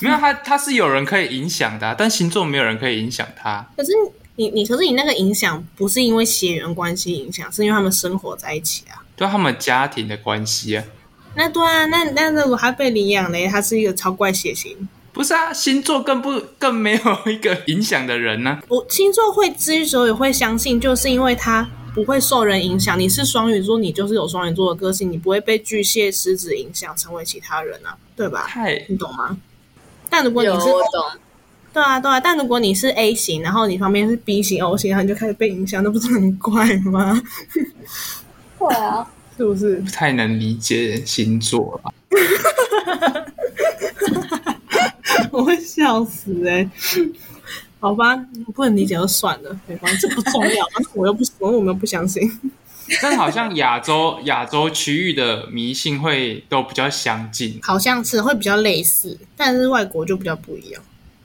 [0.00, 3.66] 没有他，他是有人可以影响的啊、但星座没有人可以影响他。
[3.76, 3.92] 可是
[4.36, 9.04] 你你可是你那个影响不是因为血缘关系影响，是因为他们生活在一起啊。
[9.16, 10.84] 对他们家庭的关系啊，
[11.36, 22.98] 那对啊，那那如果他被领养嘞，他是一个超怪血型，不是啊，星座更不更没有一个影响的人呢、我星座会之所以会相信，就是因为他不会受人影响。
[22.98, 28.46] 你是双鱼座，你就是有双鱼座的个性，你不会被巨蟹、狮子影响成为其他人啊，对吧？
[28.48, 29.36] 太你懂吗？
[30.10, 30.66] 但如果你是
[31.72, 37.22] 对啊，对啊，但如果你是 A 型，然后你旁边是 B 型、O 型，然后你就开始被影响，那不是很怪吗？
[38.58, 39.76] 会啊，是不是？
[39.76, 41.94] 不太能理解星座了。
[45.30, 46.68] 我会笑死哎、
[47.78, 48.16] 好吧，
[48.52, 50.66] 不能理解就算了，没关系，这不重要。
[50.94, 52.28] 我又不，我又没有不相信。
[53.00, 60.82] 但好像亚洲亚洲区域的迷信会都比较相近，好像是会比较类似，但是外国就比较不一样。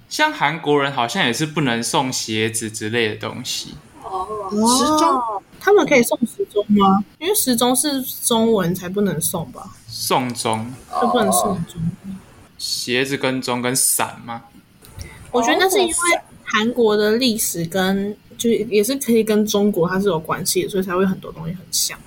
[0.08, 3.74] 像韩国人好像也是不能送鞋子之类的东西。
[4.04, 4.48] 哦，
[4.78, 7.04] 时钟，他们可以送时钟吗？
[7.20, 11.82] 因为时钟是中文才不能送吧，送钟、就不能送钟。
[12.58, 14.44] 鞋子跟钟跟伞吗？
[15.32, 15.94] 我觉得那是因为
[16.44, 21.98] 韩国的历史跟就是也是可以跟中国它是有关系的，所以才会很多东西很像。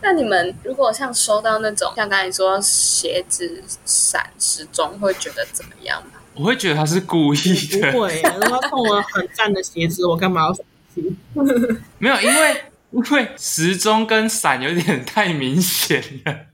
[0.00, 6.12] 那你们如果像收到那种像刚才说鞋子、伞、时钟，会觉得怎么样吗？
[6.34, 7.38] 我会觉得他是故意
[7.72, 11.16] 不的，会，如果送我很赞的鞋子，我干嘛要生气？
[11.98, 16.46] 没有，因为因为时钟跟伞有点太明显了，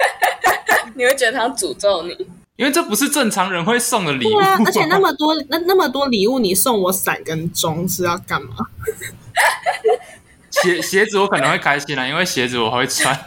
[0.96, 2.26] 你会觉得他诅咒你？
[2.60, 8.54] 因为这不是正常人会送的礼物、对啊，而且那么多那那么多礼物，你送我伞跟钟是要干嘛？
[10.50, 13.18] 鞋鞋子我可能会开心啦，因为鞋子我会穿。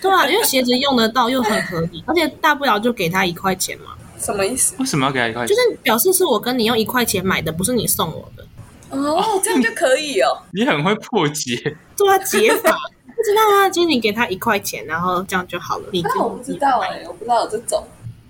[0.00, 4.74] 对啊，因为鞋子用得到又很合理， 而且大不了就给他一块钱嘛，什么意思？
[4.78, 5.54] 为什么要给他一块钱？
[5.54, 8.46] 就是表示是我跟你用一块钱买的，不是你送我的。
[8.88, 10.38] 哦，这样就可以哦。
[10.54, 12.70] 你很会破解，对啊，解法
[13.04, 15.88] 不知道啊，就是你给他一块钱，然后这样就好了。
[15.92, 17.86] 你但我不知道哎、我不知道有这种。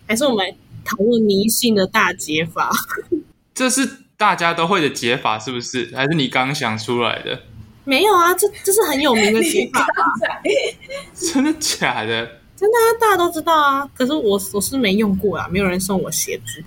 [0.08, 0.44] 还是我们
[0.84, 2.70] 讨论迷信的大解法？
[3.54, 5.92] 这是大家都会的解法，是不是？
[5.94, 7.42] 还是你刚想出来的？
[7.84, 10.40] 没有啊，这这是很有名的解法吧？
[11.14, 12.26] 真的假的？
[12.56, 13.88] 真的啊，大家都知道啊。
[13.94, 16.64] 可是我我是没用过啊，没有人送我鞋子。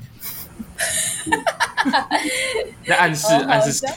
[2.87, 3.93] 在暗示哦暗示好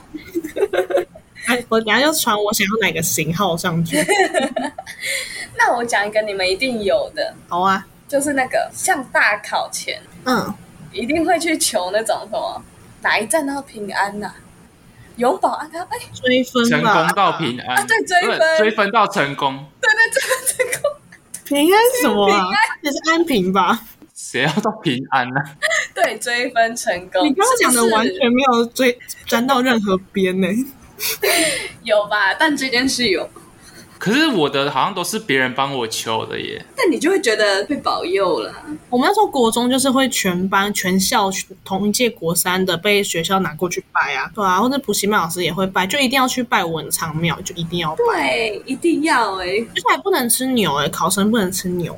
[1.46, 3.96] 哎，我等下就传我想要哪个型号上去。
[5.57, 10.55] 那我讲一个你们一定有的，好啊，就是那个像大考前嗯，
[10.92, 12.62] 一定会去求那种什么
[13.03, 14.33] 哪一站到平安呐、
[15.16, 18.59] 永保安他，哎，追分成，功到平安，啊对追分。
[18.59, 20.96] 追分到成功，对对，这个这个，
[21.44, 22.46] 平安什么啊？
[22.83, 23.81] 也是安平吧？
[24.14, 25.35] 谁要到平安呢、
[25.92, 27.27] 对追分成功。
[27.27, 28.96] 你刚刚讲的完全没有追
[29.27, 30.46] 沾到任何边呢、
[31.83, 32.33] 有吧？
[32.38, 33.29] 但这件事有，
[33.98, 36.64] 可是我的好像都是别人帮我求的耶。
[36.76, 38.52] 但你就会觉得被保佑了。
[38.90, 41.30] 我们那时候国中就是会全班全校
[41.64, 51.96] 同一届国三的被学校拿过去拜啊，对啊，或者补习班老师也会拜，就一定要去拜文昌庙，就一定要拜，对，一定要哎、而且还不能吃牛哎、考生不能吃牛。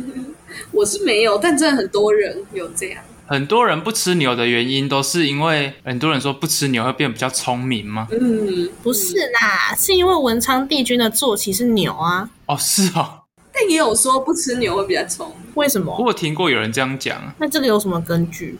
[0.70, 3.02] 我是没有，但真的很多人有这样。
[3.26, 8.06] 很多人不吃牛的原因，都是因为很多人说不吃牛会变比较聪明吗？
[8.12, 12.30] 嗯，不是啦，是因为文昌帝君的坐骑是牛啊？
[12.46, 15.96] 哦，是哦，但也有说不吃牛会比较聪明，为什么？
[15.98, 17.20] 我有听过有人这样讲。
[17.38, 18.56] 那这个有什么根据？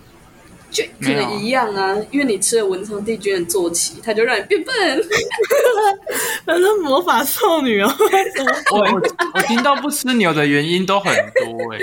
[0.69, 1.97] 就可能一样啊。
[2.11, 4.75] 因为你吃了文昌帝君的坐骑，他就让你变笨。
[6.45, 7.95] 反正魔法少女哦，
[8.73, 9.03] 我我
[9.35, 11.79] 我听到不吃牛的原因都很多哎，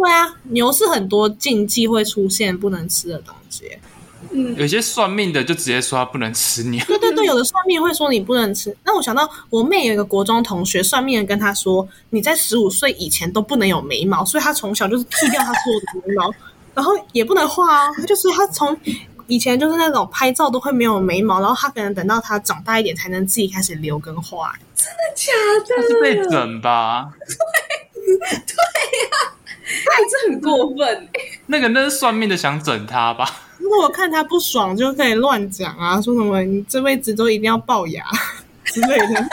[0.00, 3.70] 对啊，牛是很多禁忌会出现不能吃的东西。
[4.30, 6.82] 嗯，有些算命的就直接说他不能吃牛。
[6.86, 8.74] 对对对，有的算命会说你不能吃。
[8.84, 16.32] 那我想到我妹有一个国中同学，算命人跟她说，你在十五岁以前都不能有眉毛，所以她从小就是剃掉她所有的眉毛，
[16.74, 18.74] 然后也不能画哦，就是她从。
[19.26, 24.52] 以前就是那种拍照都会没有眉毛，然后她可能等到她长大一点才能自己开始留跟画。
[24.74, 25.32] 真的假
[25.68, 27.08] 的他是被，整吧？
[28.74, 28.80] 哎，
[30.10, 31.08] 这很过分。
[31.46, 33.28] 那个那是算命的想整他吧？
[33.58, 38.04] 如果我看他不爽，就可以乱讲啊，说什么你这辈子都一定要龅牙
[38.64, 39.28] 之类的。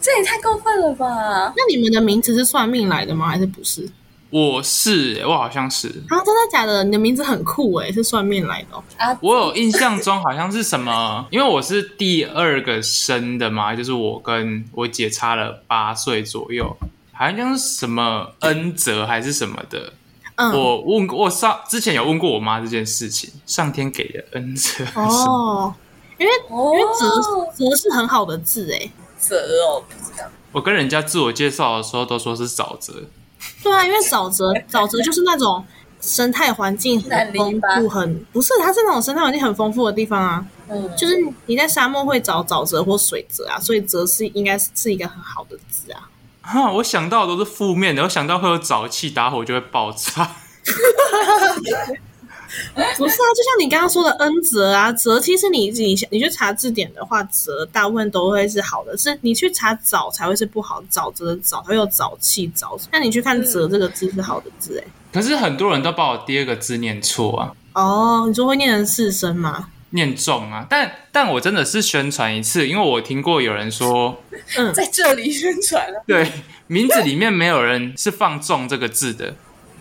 [0.00, 1.52] 这也太过分了吧？
[1.56, 3.28] 那你们的名字是算命来的吗？
[3.28, 3.88] 还是不是？
[4.30, 6.84] 我是，我好像是，啊，真的假的？
[6.84, 8.84] 你的名字很酷诶，是算命来的、哦。
[8.98, 16.76] 啊，我有印象中好像是什么，因为我是第二个生的嘛，就是我跟我姐差了八岁左右，
[17.18, 19.92] 好像是什么恩泽还是什么的。
[20.36, 25.02] 嗯，我问过，我上之前有问过我妈这件事情，上天给的恩泽什么？
[25.02, 25.74] 哦，
[26.16, 27.20] 因为哦因为泽
[27.52, 28.92] 泽是很好的字诶。
[29.18, 30.24] 泽哦，不知道。
[30.52, 32.92] 我跟人家自我介绍的时候都说是沼泽，
[33.64, 35.64] 对啊，因为沼泽 沼泽就是那种
[36.00, 40.46] 生态环境很丰富，很不是它是那种生态环境很丰富的地方啊。
[40.68, 41.16] 嗯，就是
[41.46, 46.08] 你在沙漠会找沼泽或水泽啊，所以泽是应该是是一个很好的字啊。
[46.48, 50.30] 哈，我想到的都是负面的，我想到会有沼气打火就会爆炸。
[52.96, 62.80] 不是啊，就像你刚刚说的恩泽啊，泽其实你你你去查字典的话，泽大部分都会是好的，是你去查沼才会是不好，沼泽的沼才会有沼气沼。
[62.90, 69.68] 那你去看泽这个字是好的字哎、可是很多人都把我第二个字念错啊，哦，你说会念成四声吗？
[69.90, 70.66] 念重啊。
[70.68, 74.22] 但但我真的是宣传一次，因为我听过有人说，
[74.56, 76.30] 嗯， 在这里宣传了，对
[76.66, 79.34] 名字里面没有人是放重这个字的，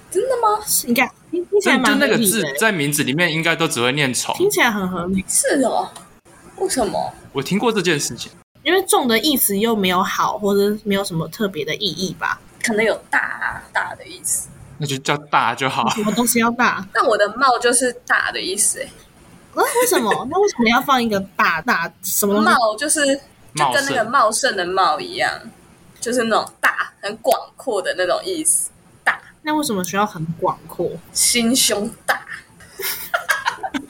[0.10, 0.64] 真的吗？
[0.86, 4.34] 你看听听起就就来蛮那个字在名字里面应该都只会念重。
[4.36, 5.89] 听起来很合理，是哦，
[6.58, 7.14] 为什么？
[7.34, 8.32] 我听过这件事情，
[8.64, 12.39] 因为重的意思又没有好，或者没有什么特别的意义吧？
[12.64, 14.47] 可能有大大的意思。
[14.80, 15.89] 那就叫大就好。
[15.89, 16.86] 什么东西要大？
[16.93, 18.88] 那我的帽就是大的意思，哎，
[19.58, 20.28] 啊，为什么？
[20.30, 22.49] 那为什么要放一个大大什么东西？
[22.49, 23.03] 茂就是
[23.55, 25.32] 就跟那个茂盛的茂一样，
[25.99, 28.70] 就是那种大、很广阔的那种意思。
[29.03, 30.91] 大，那为什么需要很广阔？
[31.12, 32.22] 心胸大，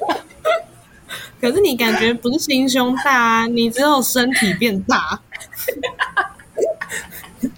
[1.42, 5.20] 可是你感觉不是心胸大啊，你只有身体变大。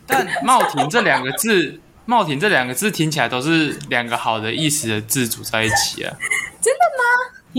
[0.08, 6.18] 但茂庭这两个字，茂庭这两个字听起来都是两个好的意思的字组在一起啊，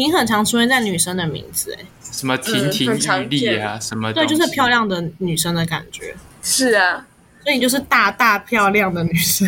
[0.00, 4.70] 婷很常出现在女生的名字，哎，什么亭亭玉立啊，什么对，就是漂。
[4.70, 6.14] 亮的女生的感觉。
[6.44, 7.04] 是啊，
[7.42, 9.44] 所以你就是大大漂亮的女生。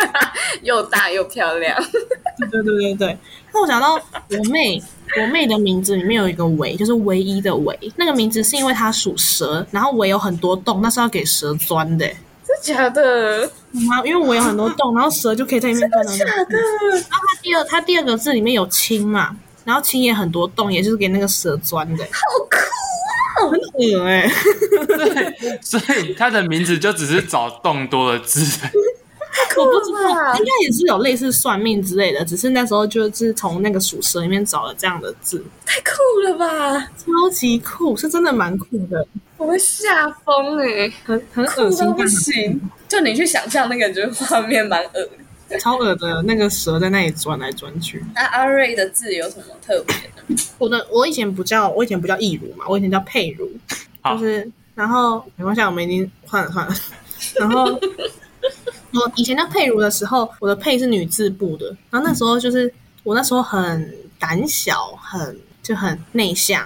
[0.64, 1.76] 又大又漂亮。
[2.40, 3.18] 对对对对对。
[3.52, 4.82] 那我想到我妹，
[5.20, 7.78] 我妹的名字里面有一个唯，就是唯一的唯。
[7.96, 12.06] 那个名字是因为她属蛇，然后唯有很多洞，那是要给蛇钻的。
[12.06, 13.40] 真假的？
[13.40, 16.24] 然后因为我有很多洞，然后蛇就可以在里面钻到那个。
[16.24, 16.58] 假的？
[17.10, 22.04] 它第二，它第二个字里面有青嘛，然后青也很多洞，也就是给那个蛇钻的。
[22.04, 22.56] 好酷
[23.36, 23.50] 啊！
[23.50, 24.30] 很恶哎、
[24.86, 28.40] 对，所以它的名字就只是找洞多的字。
[29.56, 35.92] 我不知道，哇应该也是有类似算命之类的，只是那时候就是从那个属蛇里面找了这样的字，太酷
[36.28, 36.88] 了吧！
[36.98, 39.06] 超级酷，是真的蛮酷的，
[39.36, 42.60] 我会吓疯哎，很很恶心到，不行。
[42.88, 45.10] 就你去想象那个，就是画面蛮恶的。
[45.60, 48.04] 超恶的那个蛇在那里转来转去。
[48.14, 50.42] 那阿瑞的字有什么特别的？
[50.58, 53.50] 我的我以前不叫我以前不叫易如嘛，我以前叫佩如，
[54.04, 56.74] 就是然后没关系啊，我们已经换了换了，
[57.38, 57.64] 然后
[58.92, 62.72] 我以前叫佩如的时候，我的佩是女字部的，然后那时候就是
[63.02, 66.64] 我那时候很胆小，很就很内向，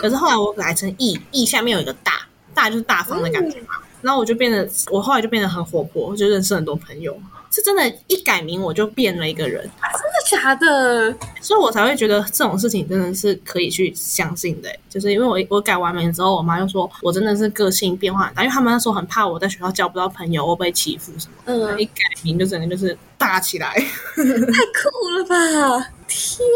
[0.00, 7.18] 可嗯，是后来我改成易，易下面有一个大，大就是大方的感觉嘛，然后我就变得我后来就变得很活泼，就认识很多朋友，
[7.56, 9.62] 是真的，一改名我就变了一个人。
[9.62, 11.16] 真的假的？
[11.40, 21.32] 所以我才会觉得这种事情真的是可以去相信的、就是因为我我改完名之后，我妈就说我真的是个性变化很大，因为他们那时候很怕我在学校交不到朋友，我被欺负什么。
[21.46, 23.72] 嗯，一改名就整个就是大起来。
[23.74, 23.82] 太
[24.20, 25.88] 酷了吧！
[26.06, 26.46] 天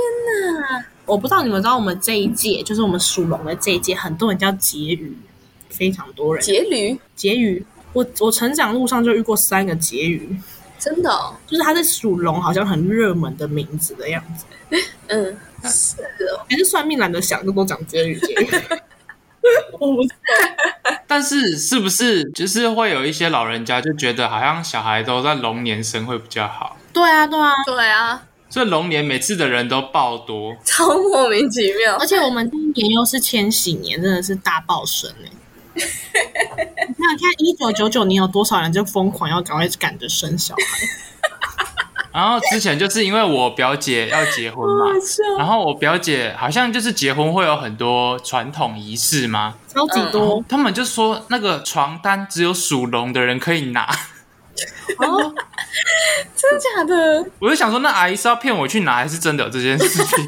[0.61, 0.85] 哪！
[1.07, 5.17] 我不知道你们知道，我们这一届就是我们属龙的这一届，很多人叫婕妤，
[5.71, 6.45] 非常多人。
[6.45, 10.39] 节驴婕妤，我我成长路上就遇过三个婕妤，
[10.81, 14.45] 真的哦，就是他在属龙，好像很热门的名字的样子。
[15.09, 18.81] 嗯，是哦，还是算命懒得想，就都讲婕妤婕妤。
[19.79, 30.55] 我不知道但是是不是就是会有一些老人家就觉得好像小孩都在龙年生会比较好，对啊，对啊，对啊，所以龙年每次的人都爆多。
[30.65, 32.07] 超莫名其妙而。
[32.07, 35.31] 且我们今年又是千禧年，真的是大爆生哎、
[35.75, 40.87] 你看，看一九九九年有多少人就疯狂要赶快赶着生小孩？
[42.13, 44.87] 然后之前就是因为我表姐要结婚嘛，
[45.39, 53.85] 然后我表姐好像就是结婚会有很多传统仪式嘛，超级多他们就说那个床单只有属龙的人可以拿，
[54.99, 55.33] 哦，
[56.35, 57.25] 真的假的？
[57.39, 60.27] 我就想说那阿姨是要骗我去拿，还是真的有这件事情？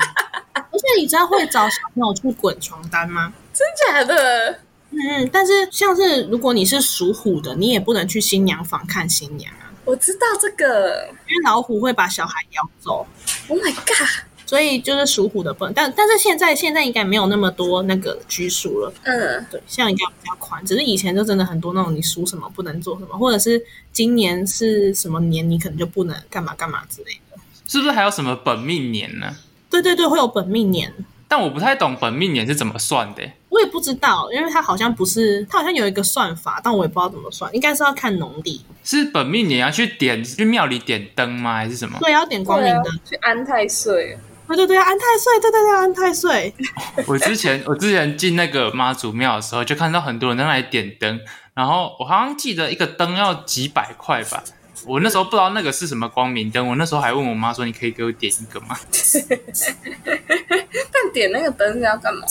[0.55, 3.33] 而且你知道会找小朋友去滚床单吗？
[3.53, 4.61] 真假的？
[4.93, 11.09] 嗯，但是像是如果你是属虎的，你也不能去新娘房看新娘啊，我知道这个。
[11.29, 13.07] 因为老虎会把小孩咬走。
[13.49, 14.09] Oh my god！
[14.45, 23.59] 所以就是属虎的不能，但但是现在现在应该没有那么多那个拘束了，嗯，对，现在应该比较宽，只是以前就真的很多那种你属什么不能做什么，或者是
[23.93, 27.39] 今年是什么年，你可能就不能干嘛干嘛之类的。
[27.67, 29.35] 是不是还有什么本命年呢？
[29.71, 30.93] 对对对，会有本命年，
[31.33, 33.23] 但我不太懂本命年是怎么算的。
[33.49, 38.63] 我也不知道，因为它好像不是，它好像有一个算法，但我也不知道怎么算，应该是要看农历。
[38.85, 41.55] 是本命年要去点去庙里点灯吗？
[41.55, 41.97] 还是什么？
[42.01, 43.01] 对，要点光明灯。
[43.09, 44.19] 去安太岁。
[44.47, 46.55] 对对对，安太岁，对对对，安太岁。
[47.09, 51.19] 我之前我之前进那个妈祖庙的时候，就看到很多人在那里点灯，
[51.55, 54.45] 然后我好像记得一个灯要几百块吧。
[54.87, 58.77] 我那时候不知道那个是什么光明灯，我那时候还问我妈说：“你可以给我点一个吗？”
[60.05, 62.27] 但点那个灯是要干嘛？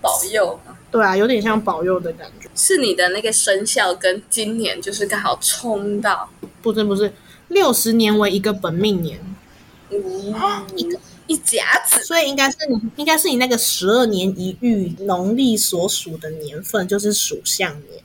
[0.00, 0.76] 保佑吗？
[0.90, 2.48] 对啊，有点像保佑的感觉。
[2.54, 6.28] 是你的那个生肖跟今年就是刚好冲到？
[6.62, 7.12] 不是不是，
[7.48, 9.20] 六十年为一个本命年，
[9.90, 18.02] 一个一甲子，所以应该是你应该是你那个十二年一遇农历所属的年份，就是属相年。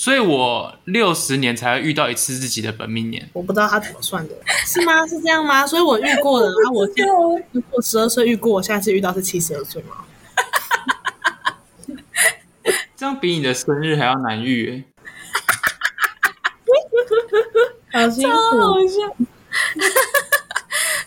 [0.00, 3.28] 所以我六十年才会遇到一次自己的本命年。
[3.34, 4.34] 我不知道他怎么算的，
[4.64, 5.06] 是吗？
[5.06, 5.66] 是这样吗？
[5.66, 7.06] 所以我遇过了， 然后我现
[7.70, 9.96] 我十二岁遇过，我下次遇到是七十二岁吗？
[12.96, 14.82] 这样比你的生日还要难遇
[17.92, 18.00] 哎！
[18.00, 18.96] 好辛苦，好笑，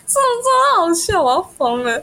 [0.06, 2.00] 这么这好笑，我要疯了。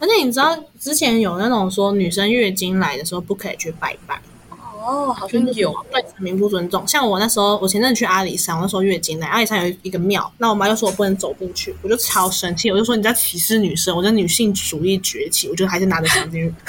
[0.00, 4.20] 而且你知道之前有那种说女生月经来的时候不可以去拜拜。
[4.84, 6.86] 哦，好像有对神明不尊重。
[6.86, 16.54] 像我那时候，我前阵去阿里山，我那时候月经来，阿里山有一个庙，那我妈就说我不能走进去，我就超生气，我就说你在歧视女生，我觉得女性主义崛起，我觉得还是拿着香进去。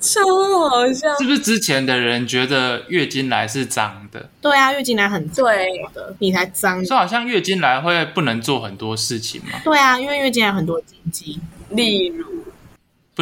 [0.00, 0.20] 超
[0.68, 1.16] 好笑！
[1.18, 4.28] 是不是之前的人觉得月经来是脏的？
[4.40, 6.84] 对啊，月经来很对的，你才脏。
[6.84, 9.60] 说好像月经来会不能做很多事情嘛？
[9.64, 11.40] 对啊，因为月经来很多禁忌，
[11.70, 12.41] 例如。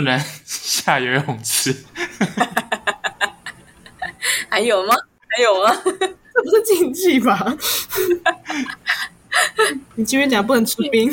[0.00, 1.76] 不能下游泳池，
[4.48, 4.94] 还有吗？
[5.28, 5.70] 还有吗？
[5.84, 7.54] 这不是禁忌吧？
[9.96, 11.12] 你继续讲，不能吃冰。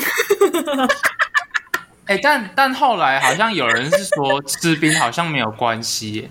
[2.08, 6.30] 哎，但但后来好像有人是说吃冰好像没有关系，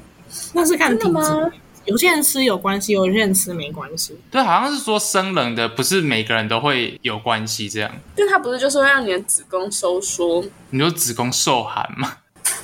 [0.55, 1.53] 那是看体质。
[1.85, 4.19] 有些人吃有关系，有些人吃没关系。
[4.29, 7.93] 对，好像是说生冷的不是每个人都会有关系，这样。
[8.17, 10.43] 但它不是就是会让你的子宫收缩？
[10.71, 12.17] 你说子宫受寒吗？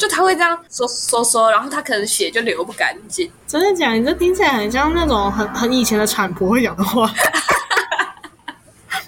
[0.03, 3.30] 就他会这样缩缩缩，然后他可能血就流不干净。
[3.46, 3.92] 真的假？
[3.92, 7.09] 你这听起来很像那种很很以前的产婆会讲的话。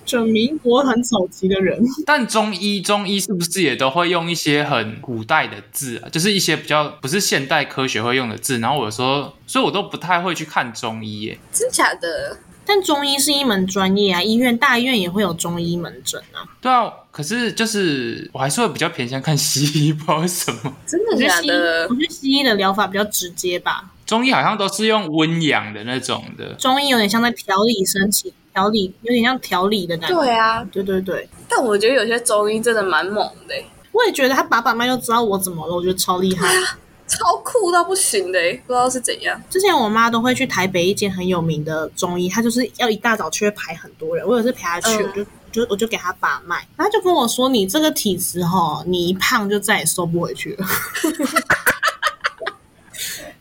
[0.07, 1.83] 就民国很早期的人。
[2.07, 6.09] 但中医中医是不是也都会用一些很古代的字啊？
[6.09, 8.61] 就是一些比较不是现代科学会用的字。
[8.61, 11.37] 然后我说，所以我都不太会去看中医耶。
[11.51, 12.37] 真假的？
[12.67, 16.43] 但中医是一门专业啊，医院大医院也会有中医门诊啊。
[16.61, 20.75] 对啊，可是就是我还是会比较偏向看西医， 不知道为什么。
[20.87, 21.87] 真的假的？
[21.91, 23.91] 我觉得西医的疗法比较直接吧。
[24.07, 26.53] 中医好像都是用温养的那种的。
[26.55, 30.21] 中医有点像在调理身体，调理有点像调理的感觉。
[30.21, 31.29] 对啊，对对对。
[31.49, 33.55] 但我觉得有些中医真的蛮猛的。
[33.93, 36.49] 我也觉得他把把脉就知道我怎么了，我觉得超厉害。
[37.07, 39.41] 超酷到不行的，不知道是怎样。
[39.51, 44.27] 之前我妈都会去台北一间很有名的中医，她就是要一大早去排很多人。
[44.27, 50.67] 我有次陪她去，我就就我就给她把脉，她就跟我说：“你这个体质哈，你一胖就再也瘦不回去了。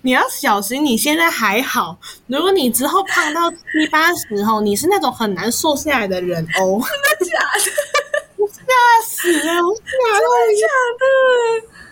[0.02, 1.98] 你要小心，你现在还好，
[2.28, 6.82] 如果你之后胖到七八十后，你是那种很难瘦下来的人哦。
[6.84, 7.72] ”真的假的？
[8.52, 8.74] 吓
[9.06, 9.42] 死了！
[9.42, 10.28] 真的
[10.60, 10.68] 假
[11.00, 11.04] 的？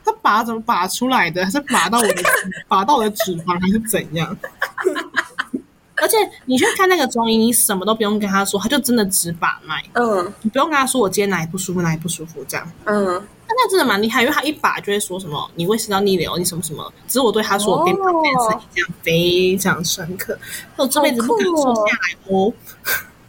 [0.04, 1.46] 他拔怎么拔出来的？
[1.52, 2.24] 是拔到我的
[2.68, 4.36] 拔到我的脂肪还是怎样？
[6.02, 9.84] 而且你去看那个中医，你什么都不用跟他说，他就真的只把脉。
[9.94, 12.68] 嗯，你不用跟他说我今天哪里不舒服，哪里不舒服这样。
[12.86, 13.06] 嗯，
[13.46, 16.92] 但那真的蛮厉害，因为他一把就会说什么你胃食道逆流，你什么什么。
[17.08, 20.36] 只是我对他说我变胖变瘦，这样非常深刻。
[20.76, 22.52] 我这辈子不敢瘦下来哦。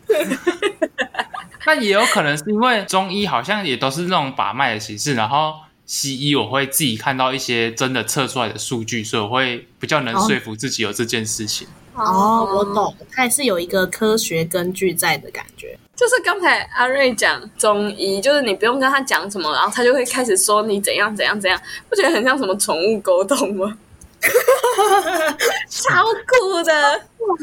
[1.66, 5.52] 那也有可能是因为中医好像也都是那种把脉的形式，然后。
[5.94, 11.68] 西医我会自己看到一些真的测出来的数据，所以我会比较能说服自己有这件事情。
[11.94, 15.78] 哦，我懂，它也是有一个科学根据在的感觉。
[15.94, 23.76] 就是刚才阿瑞讲中医，就是你不用跟他讲什么，然后他就会开始说你怎样怎样怎样，不觉得很像什么宠物沟通吗？
[25.68, 26.72] 超酷的！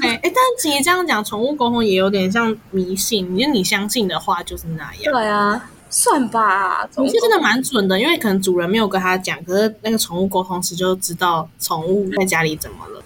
[0.01, 5.13] 哎但其实这样讲宠物沟通也有点像迷信，因为你相信的话就是那样。
[5.13, 5.69] 对啊。
[5.89, 13.03] 算吧，其实真的蛮准的，因为可能主人没有跟他讲，可是那个宠物沟通师就知道宠物在家里怎么了，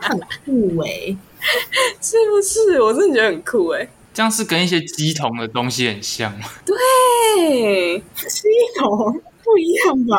[0.00, 1.16] 很酷哎，
[2.00, 2.80] 是不是？
[2.80, 6.48] 我真的觉得很酷哎，这样是跟一些鸡同的东西很像吗？
[6.64, 10.18] 对，鸡同不一样吧？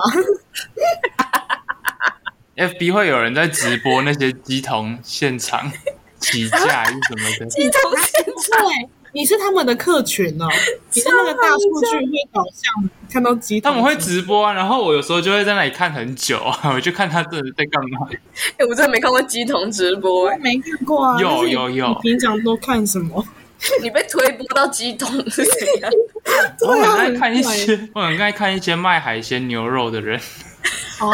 [2.58, 5.72] FB 会有人在直播那些鸡同现场
[6.20, 8.90] 起价什么的，鸡同现场。
[9.12, 10.48] 你是他们的客群哦，
[10.94, 18.08] 你是那个大数据会导向看到鸡桶，他们会直播啊，然后我有时候就会在那里看很久啊， 我就看他真的在干嘛。
[18.58, 21.20] 哎，我真的没看过鸡桶直播，哎，没看过啊。
[21.20, 23.26] 有有有你平常都看什么？
[23.84, 25.92] 你被推播到鸡桶是怎样？
[26.62, 30.18] 我很爱看一些，我很爱看一些卖海鲜牛肉的人。
[31.02, 31.12] 哦，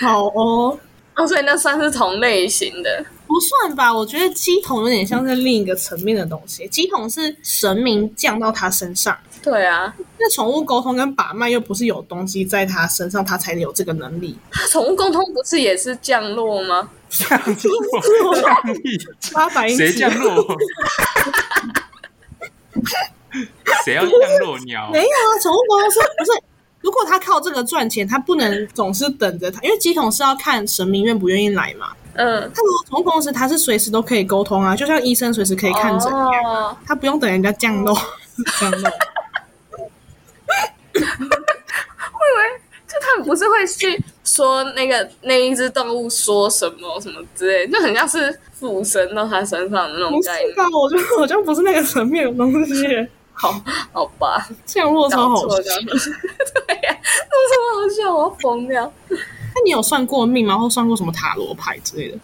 [0.00, 0.78] 好哦，
[1.16, 3.04] 哦，所以那算是同类型的。
[3.34, 3.92] 不算吧？
[3.92, 9.18] 我觉得鸡桶有点像是另一个层面的东西，鸡桶是神明降到他身上。
[9.42, 14.38] 对啊，那宠物沟通跟把脉又不是有东西在他身上，他才有这个能力。
[14.70, 16.88] 宠物沟通不是也是降落吗？
[17.08, 18.98] 降落，降力，
[19.32, 20.56] 八百英谁降落？
[23.84, 25.00] 谁要降落鸟没？
[25.00, 26.40] 有啊，宠物沟通是不是？
[26.82, 31.88] 如果他靠这个赚钱，他不能总是等着他，因为鸡桶是要看神明愿不愿意来嘛。
[32.14, 37.94] 嗯，他如果宠物公司，他是随时都可以沟通啊，就像医生随时可以看诊一样，哦他不用等人家降落
[38.60, 38.90] 降落。
[40.94, 50.28] 我以为就他们不是会去说那个那一只动物说什么什么之类，就很像是附身到他身上的那种不是。
[50.54, 50.64] 吧？
[50.72, 53.60] 我觉得好像不是那个层面的东西，好，
[53.92, 55.56] 好吧，降落超好笑。
[55.56, 56.96] 对呀、
[57.28, 58.14] 那什么好笑？
[58.14, 58.92] 我要疯掉。
[59.54, 60.58] 那你有算过命吗？
[60.58, 62.18] 或算过什么塔罗牌之类的？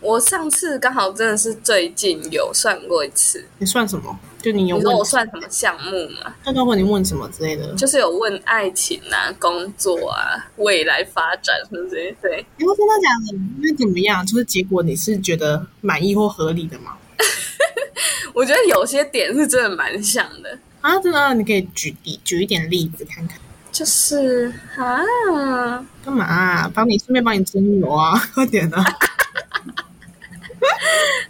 [0.00, 3.44] 我上次刚好真的是最近有算过一次。
[3.58, 4.18] 你算什么？
[4.42, 6.34] 就你有你说问我算什么项目嘛？
[6.44, 7.72] 那包括你问什么之类的？
[7.76, 12.16] 就是有问爱情啊、工作啊、未来发展什么之类的。
[12.22, 13.38] 对，你会真的假的？
[13.62, 14.26] 那怎么样？
[14.26, 16.96] 就是结果你是觉得满意或合理的吗？
[18.34, 23.38] 我觉得有些点是真的蛮像的，啊，真的，你可以举例举一点例子看看。
[23.72, 25.00] 就是啊，
[26.04, 26.70] 干嘛、啊？
[26.74, 28.84] 帮你顺便帮你蒸油啊， 快点啊！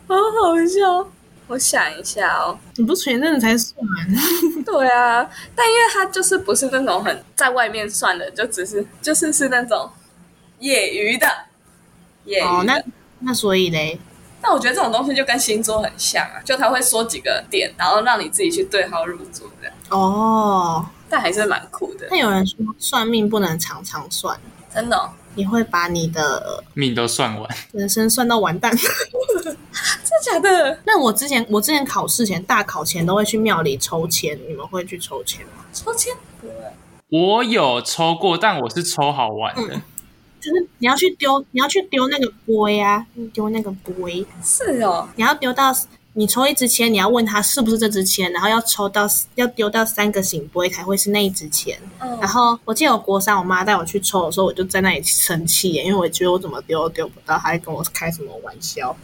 [0.07, 1.09] 好好笑。
[1.49, 3.77] 我想一下哦，你不是前阵子才算？
[4.65, 9.91] 对啊，但因为他就是不是那种很在外面算的，就只是就是是那种
[10.61, 11.27] 业余的，
[12.25, 12.49] 业余的。
[12.49, 12.83] 哦，那
[13.19, 14.01] 那所以嘞，
[14.43, 24.41] 那我觉得这种东西就跟星座很像啊，就他会说几个点，然后让你自己去对号入座这样，哦，但还是蛮酷的但，有人说算命不能常常算，
[24.75, 25.11] 真的、哦。
[25.35, 28.71] 你会把你的命都算完， 人生算到完蛋。
[28.77, 29.57] 真的
[30.23, 30.79] 假的？
[30.85, 35.65] 那我之前我之前考试前大考前都会去庙里抽签，你们会去抽签吗？
[35.73, 36.15] 抽签？
[36.41, 36.55] 不会。
[37.09, 39.81] 我有抽过，但我是抽好玩的。
[40.41, 45.73] 就是你要去丢，你要去丢那个杯啊，丢那个杯，是哦，你要丢到
[46.15, 51.79] 你抽一支签，你要问他是不是这支签，然后要抽到要丢到三个醒杯才会是那一支签。
[52.01, 58.95] 嗯然后我记得我国三，我妈带我去抽的时候，我就在那里生气耶，因为我觉得我怎么丢都丢不到，她还跟我开什么玩笑。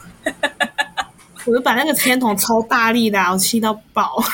[1.47, 4.23] 我就把那个签筒超大力的、啊，我气到爆。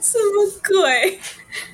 [0.00, 1.18] 什么鬼？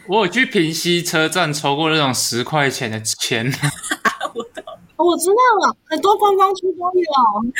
[0.07, 3.71] 我有去平西车站抽过那种十块钱的签，哦
[5.05, 7.03] 我知道了，很多观光区都有，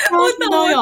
[0.09, 0.81] 观光区都有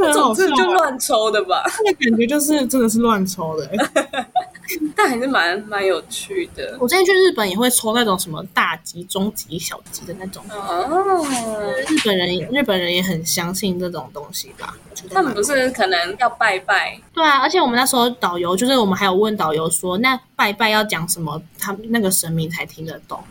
[0.00, 3.68] 我，总之就乱抽的吧，那个感觉就是真的是乱抽的。
[4.96, 6.78] 但还是蛮蛮有趣的。
[6.78, 10.42] 我之前去日本也会抽那种什么大吉、中吉、小吉的那种。
[10.50, 14.74] 哦，日本人日本人也很相信这种东西吧？
[15.10, 23.22] 他们不是可能要拜拜，对啊，而且我们那时候导游就是我们还有问导游说，那拜拜要讲什么，他那个神明才听得懂。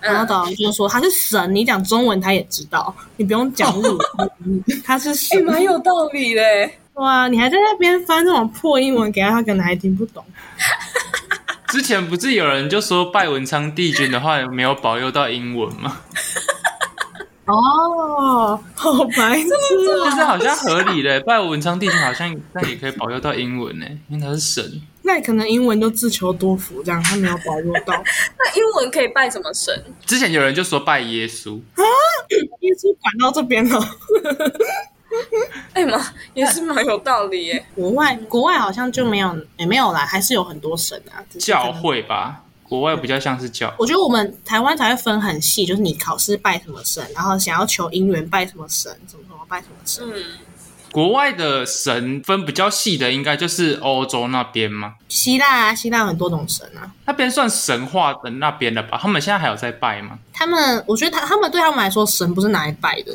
[0.00, 4.00] 然后嗯，导游就说他是神，你讲中文他也知道，你不用讲日文，
[4.84, 5.44] 他是也神。
[5.44, 6.78] 蛮有道理嘞。
[6.94, 10.24] 哇，你还在那边翻那种破英文给他，他可能还听不懂。
[11.68, 15.98] 之前不是有人就说拜文昌帝君的话没有保佑到英文吗？
[17.46, 20.04] 哦，好白痴啊！
[20.04, 24.82] 但是好像合理嘞，拜文昌帝君好像但也可以保佑到英文呢，因为他是神。
[25.12, 27.92] 那可能英文都自求多福，这样他没有把握到。
[28.38, 29.74] 那英文可以拜什么神？
[30.06, 31.56] 之前有人就说拜耶稣，
[32.60, 33.80] 耶稣管到这边了。
[35.74, 36.00] 哎妈，
[36.32, 37.66] 也是蛮有道理耶。
[37.74, 41.18] 国外国外好像就没有，也没有啦，还是有很多神啊。
[41.40, 43.74] 教能会吧，国外比较像是教。
[43.80, 50.04] 我觉得我们台湾才会分很细，就是你考试拜什么神，然后想要求姻缘拜什么神，什么什么拜什么神。
[50.08, 50.22] 嗯，
[50.92, 56.90] 国外的神分比较细的，应该就是欧洲那边嘛，希腊啊，希腊很多种神啊。
[57.06, 58.98] 那边算神话的那边的吧？
[59.00, 60.18] 他们现在还有在拜吗？
[60.32, 63.14] 他们，我觉得他他们对他们来说，神不是拿来拜的，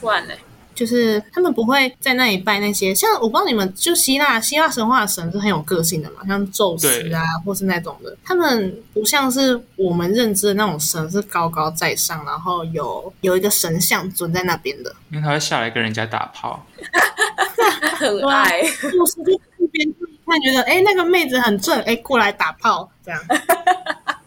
[0.00, 0.38] 不然嘞，
[0.78, 16.64] 就是他们不会在那里拜那些，像我不知道你们就希腊希腊神话的神是很有个性的嘛，像宙斯啊，或是那种的，他们不像是我们认知的那种神是高高在上，然后有有一个神像尊在那边的，因为他会下来跟人家打炮。
[17.98, 19.92] 很爱，宙斯就一边
[20.24, 23.20] 看觉得哎那个妹子很正，哎过来打炮这样。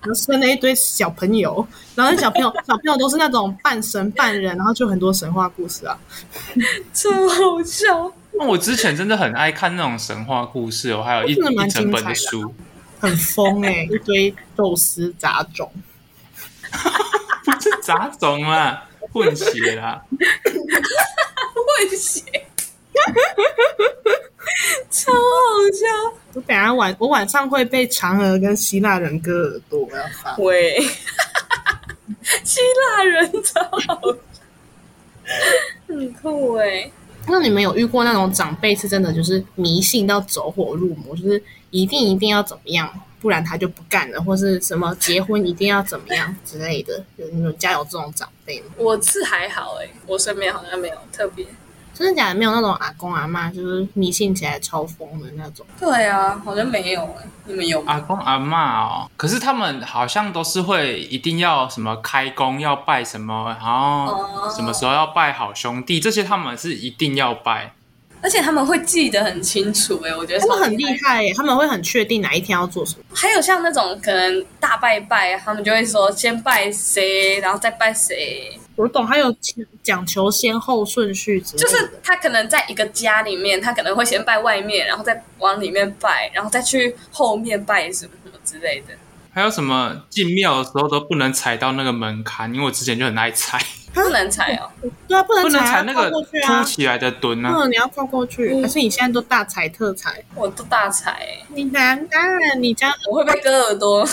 [0.02, 5.98] 然后生了一堆小朋友，然后那小朋友小朋友都是那种半神半人，然后就很多神话故事啊，
[6.94, 8.12] 超好笑。
[8.34, 12.54] 那我之前真的很爱看那种神话故事哦，还有一一整本的书，
[13.00, 15.72] 很疯哎、一堆宙斯杂种。
[17.44, 20.02] 不是杂种啦，混血啦。
[20.10, 22.24] 混血，
[24.90, 25.18] 超好
[25.74, 26.18] 笑。
[26.34, 30.36] 我等一下晚我晚上会被嫦娥跟希腊人割耳朵，我要发。
[30.38, 30.80] 喂，
[32.44, 32.60] 希
[32.98, 34.02] 腊人超好笑，
[35.88, 36.90] 很酷哎。
[37.28, 42.90] 那你们有遇过那种长辈是真的就是迷信到走火入魔，就是一定一定要怎么样，
[43.22, 47.04] 不然他就不干了，或是什么结婚一定要怎么样之类的？
[47.18, 48.68] 有你们家有这种长辈吗？
[48.78, 51.46] 我是还好哎，我身边好像没有特别。
[52.02, 52.36] 真的假的？
[52.36, 55.66] 没有那种阿公阿妈就是迷信起来超疯的那种。
[55.80, 57.94] 对啊，好像没有哎，你们有吗？
[57.94, 67.74] 阿公阿妈哦，可是他们好像都是会一定要什么开工要拜什么，然后哦什么时候要拜好兄弟，这些他们是一定要拜。
[68.24, 71.16] 而且他们会记得很清楚哎，我觉得他们很厉害。
[71.16, 73.04] 害耶，他们会很确定哪一天要做什么。
[73.16, 79.36] 还有像那种可能大拜拜，他们就会说先拜谁，然后再拜谁，我懂，还有
[79.84, 81.68] 讲求先后顺序就。
[81.68, 88.94] 是他可能在一个家里面，他可能会先拜外面，然后再往里面拜，然后再去后面拜什么什么之类的。
[89.34, 93.58] 还有什么进庙的时候都不能踩到那个门槛，因为我之前就很爱踩，
[93.94, 94.70] 不能踩哦，
[95.08, 96.64] 对啊，不能踩啊，跨踩那个凸。
[96.66, 97.54] 起来的墩啊。
[97.56, 104.06] 嗯，你要跨过去，嗯可是你现在都大踩特踩，我都大踩、欸，你难当然你家我会被割耳朵。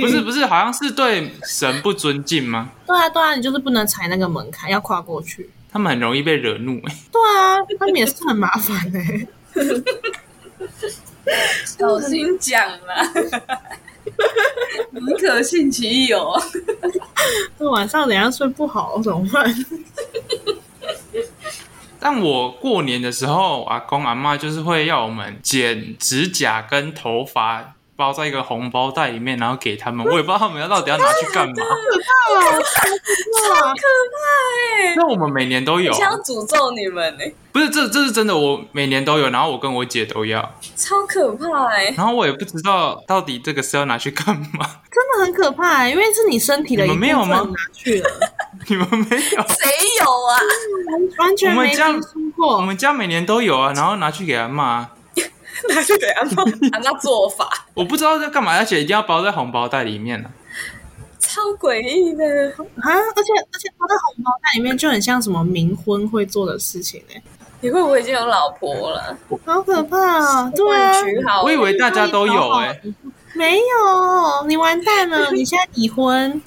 [0.00, 2.70] 不是不是，好像是对神不尊敬吗？
[2.86, 5.48] 对啊对啊，你就是不能踩那个门槛，要跨过去。
[5.70, 6.96] 他们很容易被惹怒、欸。
[7.12, 9.26] 对啊，他们也是很麻烦哎、
[11.64, 13.12] 小心讲啦，
[14.90, 16.32] 宁可信其有。
[17.58, 19.54] 那晚上等一下睡不好怎么办？
[22.00, 30.04] 但我过年的时候，阿公阿妈就是会要我们剪指甲跟头发，包在一个红包袋里面，然后给他们。
[30.04, 31.54] 我也不知道他们要到底要拿去干嘛。
[31.54, 32.58] 哇，
[34.96, 44.66] 那我们每年都有，想要诅咒你们呢、不是这这是真的，我每年都有，然后我跟我姐都要，超可怕哎、然后我也不知道到底这个是要拿去干嘛。
[44.90, 48.10] 真的很可怕、欸，因为是你身体的一部分你们没有吗拿去了，
[48.68, 49.20] 你们没有？
[49.20, 50.40] 谁有啊？
[51.18, 51.88] 完全没我们家
[52.38, 52.58] 我。
[52.60, 54.90] 们家每年都有啊，然后拿去给阿妈。
[55.74, 56.42] 拿去给阿妈，
[56.72, 60.28] 阿妈做法我不知道在干嘛，而且一定要包在红包袋里面呢、
[61.18, 62.24] 超诡异的。
[62.50, 62.90] 啊！
[63.16, 67.22] 而且而且包在红包袋里面就很像什么冥婚会做的事情哎、
[67.60, 69.16] 你会不会已经有老婆了？
[69.46, 70.50] 好可怕啊！
[70.54, 72.80] 对啊，娶好，我以为大家都有哎、
[73.34, 76.40] 没有，你完蛋了， 你现在已婚，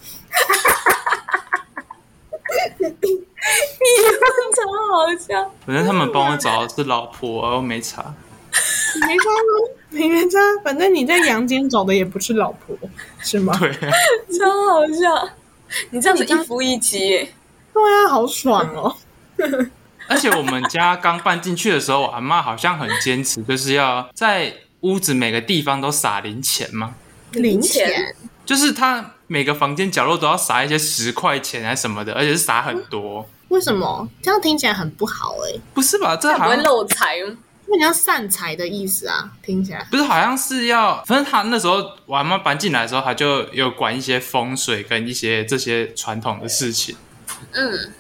[4.56, 4.62] 超
[4.92, 5.52] 好笑。
[5.66, 8.14] 反正他们帮我找的是老婆，我没查。
[9.08, 9.52] 没差吗？
[9.90, 12.76] 没差，反正你在阳间找的也不是老婆，
[13.20, 13.58] 是吗？
[13.60, 13.72] 对，
[14.38, 15.30] 超好笑！
[15.90, 17.34] 你这样子一夫一妻耶，
[17.74, 18.96] 对啊，好爽哦！
[20.08, 26.94] 而且我们家刚搬进去的时候，我阿妈好像很坚持，就是要在屋子每个地方都撒零钱嘛，
[27.32, 33.28] 零钱钱，就是她每个房间角落都要撒一些十块钱还是什么的，而且是撒很多。
[33.50, 36.16] 为什么这样听起来很不好哎、不是吧？
[36.16, 37.36] 这那不会漏财吗？
[37.68, 39.86] 有点像散财的意思啊，听起来。
[39.90, 46.96] 不是，好像是要，反正他那时候我阿妈搬进来的时候，他就有管一些风水跟一些这些传统的事情。
[47.52, 47.92] 嗯，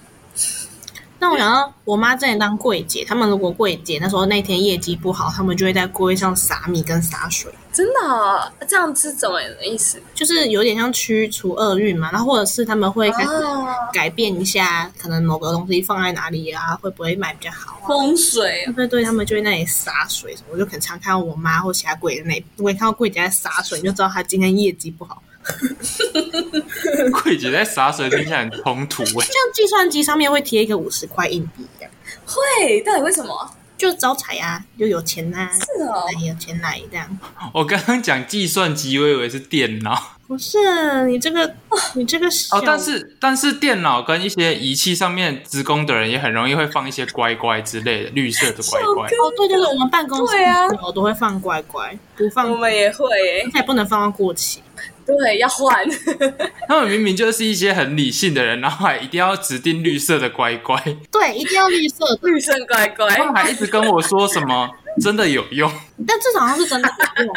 [1.25, 9.99] 那我想到我妈之前当柜姐，他们如果柜姐那时候那天业绩不好，他们就会在柜上撒米跟洒水，真的哦、这样是怎么意思？
[10.13, 12.11] 就是有点像驱除厄运嘛。
[12.11, 17.87] 然后或者是他们会开始哦，改变一下，可能某个东西放在哪里啊，会不会卖比较好啊？
[17.87, 25.23] 风水对对，他们就会那里洒水什么，我就很常看到我妈或其他柜的那，如果你看到柜姐在洒水，你就知道她今天业绩不好。
[27.23, 29.25] 柜姐在洒水，听起来很冲突哎。
[29.25, 31.91] 像计算机上面会贴一个五十块硬币这样，
[32.25, 33.51] 会，到底为什么？
[33.77, 37.05] 就招财啊，又有钱呐、是哦来有钱来这样。
[37.53, 40.13] 我刚刚讲计算机，我以为是电脑。
[40.27, 41.53] 不是你这个，
[41.93, 49.07] 你这个哦，但是但是电脑跟一些仪器上面职工的人也很容易会放一些乖乖之类的绿色的乖乖。
[49.07, 54.61] 哦，对对对，我们办公室对啊我都会放乖乖，不放我，们也会耶，而且不能放到过期。
[55.05, 55.85] 对，要换。
[56.67, 60.81] 他们明明就是一些很理性的人，然后还一定要指定绿色的乖乖，
[61.11, 64.69] 对，一定要绿色的，绿色乖乖，他们还一直跟我说什么
[65.01, 65.71] 真的有用。
[66.07, 67.35] 但至少他是真的有用。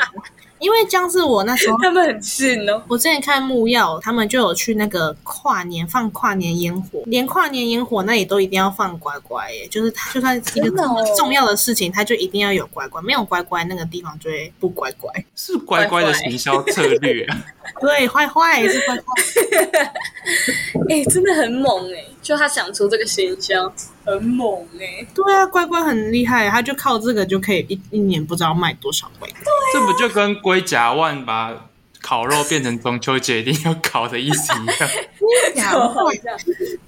[0.59, 2.83] 因为像是我那时候， 他们很信哦。
[2.89, 10.71] 我之前看木曜，他们就有去那个跨年放跨年烟火，连跨年烟火那里都一定要放乖乖耶，就是他就算一个
[11.17, 15.13] 重要的事情，他就一定要有乖乖，没有乖乖那个地方就会不乖乖。
[15.35, 17.45] 是乖乖的行销策略、啊，
[17.81, 19.03] 对，坏坏是坏坏。
[20.91, 23.73] 哎、真的很猛哎、就他想出这个形象，
[24.09, 29.39] 很猛哎、对啊，乖乖很厉害，他就靠这个就可以一一年不知道卖多少乖乖。
[29.73, 31.69] 这不就跟龟甲万把
[32.01, 35.71] 烤肉变成中秋节一定要烤的意思一样？
[35.73, 36.31] 好笑。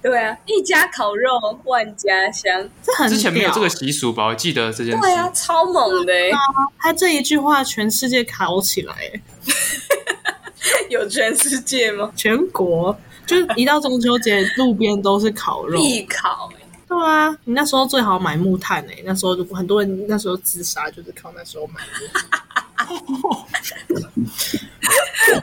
[0.01, 1.29] 对啊，一家烤肉
[1.65, 2.67] 万家香。
[2.81, 4.25] 这很之前没有这个屌习俗吧？
[4.27, 5.01] 我记得这件事。
[5.01, 6.31] 对啊，超猛的哎、
[6.79, 9.21] 他这一句话，全世界烤起来，哎
[10.89, 12.11] 有全世界吗？
[12.15, 12.97] 全国
[13.27, 15.77] 就是一到中秋节，路边都是烤肉。
[15.77, 16.60] 必烤哎、
[16.91, 21.91] 对啊，你那时候最好买木炭诶、那时候很多人那时候自杀就是靠那时候买的。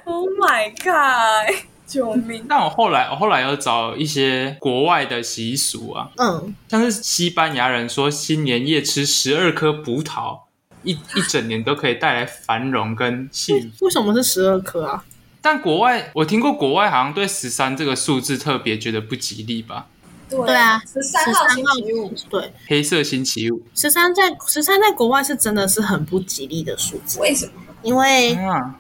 [0.05, 1.55] Oh my god！
[1.87, 2.45] 救命！
[2.47, 10.41] 但我后来我后来有找一些国外的习俗啊，嗯，像是西班牙人说新年夜吃十二颗葡萄，
[10.83, 13.87] 一一整年都可以带来繁荣跟幸福。
[13.87, 15.03] 为什么是十二颗啊？
[15.41, 19.87] 但国外我听过国外好像对十三这个数字特别觉得不吉利吧？
[20.29, 27.53] 对对啊，十三号星期五，对，黑色星期五十三在十三在国外是真的是很不吉利的数字，为什么？
[27.83, 28.79] 因为啊，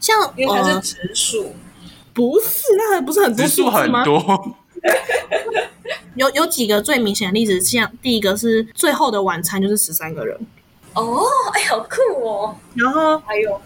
[0.00, 1.54] 像因为它是呃直数。
[2.14, 3.70] 不是那不是很多指数？
[3.70, 4.56] 很多。
[6.14, 10.38] 有有几个最明显的例子，像第一个是最后的晚餐就是十三个人，
[10.92, 11.22] 哦，
[11.54, 12.54] 哎，好酷哦！
[12.74, 13.58] 然后还有，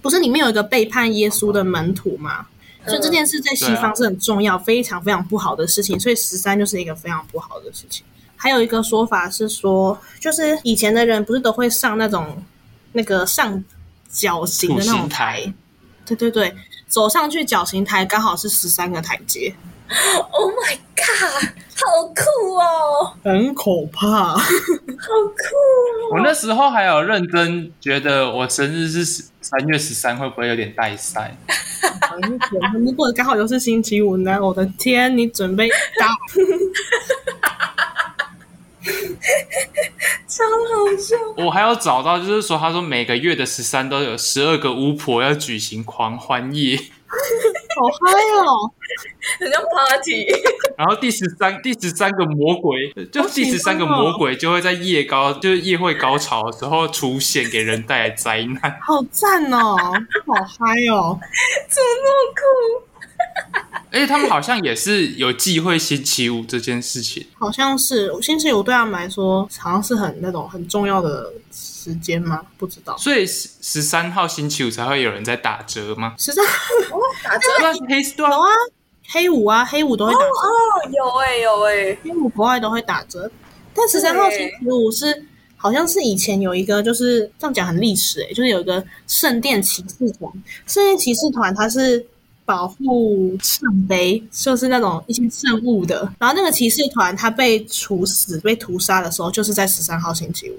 [0.00, 2.46] 不是里面有一个背叛耶稣的门徒嘛？
[2.88, 8.04] 嗯所以这件事在西方是很重要、非常非常不好的事情，所以十三就是一个非常不好的事情。
[8.36, 12.42] 还有一个说法是说，就是以前的人不是都会上那种
[12.92, 13.62] 那个上
[14.08, 15.52] 绞刑的那种刑台，
[16.06, 16.54] 对对对，
[16.86, 19.52] 走上去绞刑台刚好是十三个台阶，
[20.30, 24.36] Oh my god，好酷哦，很可怕。
[24.36, 29.04] 好酷我那时候还有认真觉得我生日是
[29.40, 31.36] 三月十三，会不会有点带赛？
[32.74, 34.38] 如果刚好又是星期五呢？
[34.42, 36.06] 我的天，你准备打？
[40.26, 41.16] 超好笑。
[41.44, 46.78] 我还有找到，就是说，他说每个月的十三都有十二个巫婆要举行狂欢夜，
[47.74, 48.12] 好嗨
[48.44, 48.70] 哦！
[49.38, 50.26] 很像 party，
[50.76, 58.78] 然后第十三第十三个魔鬼，就第十三个魔鬼就会在夜高，就是夜会高潮的时候出现，给人带来灾难。
[58.82, 59.76] 好赞哦！
[60.26, 61.18] 好嗨哦！
[61.68, 62.42] 怎么那么酷？
[63.90, 67.26] 而且他们好像也是有忌讳星期五这件事情。
[67.38, 71.32] 好像是星期五对他们来说，好像是很那种很重要的
[71.88, 72.42] 时间吗？
[72.58, 72.96] 不知道。
[72.98, 76.14] 所以十十三号星期五才会有人在打折吗？
[76.18, 77.48] 十三哦，打折
[78.16, 78.48] 有啊，
[79.08, 83.30] 黑五啊，黑五都会打折，哦，有哎、有哎、黑五国外都会打折。
[83.74, 85.26] 但十三号星期五是
[85.56, 90.30] 好像是以前有一个，就是这样讲很历史诶、就是有一个圣殿骑士团，
[90.66, 92.06] 圣殿骑士团它是。
[92.48, 96.10] 保护圣杯，就是那种一些圣物的。
[96.18, 100.58] 然后那个骑士团他被处死、被屠杀的时候，就是在十三号星期五。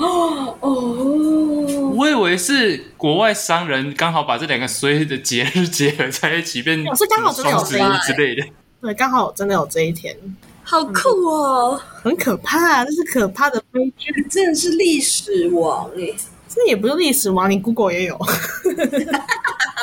[0.00, 8.46] 哦 哦，我以为是国外商人刚好把这两个所有的节日结合在一起，变哦是刚好真的有双十一之类的。
[8.80, 10.16] 对，刚好真的有这一天，
[10.62, 11.80] 好酷哦！
[12.02, 14.10] 很可怕，这是可怕的悲剧。
[14.30, 16.14] 真的是历史王哎、
[16.52, 18.16] 这也不是历史王，你 Google 也有。
[18.16, 18.26] 啊，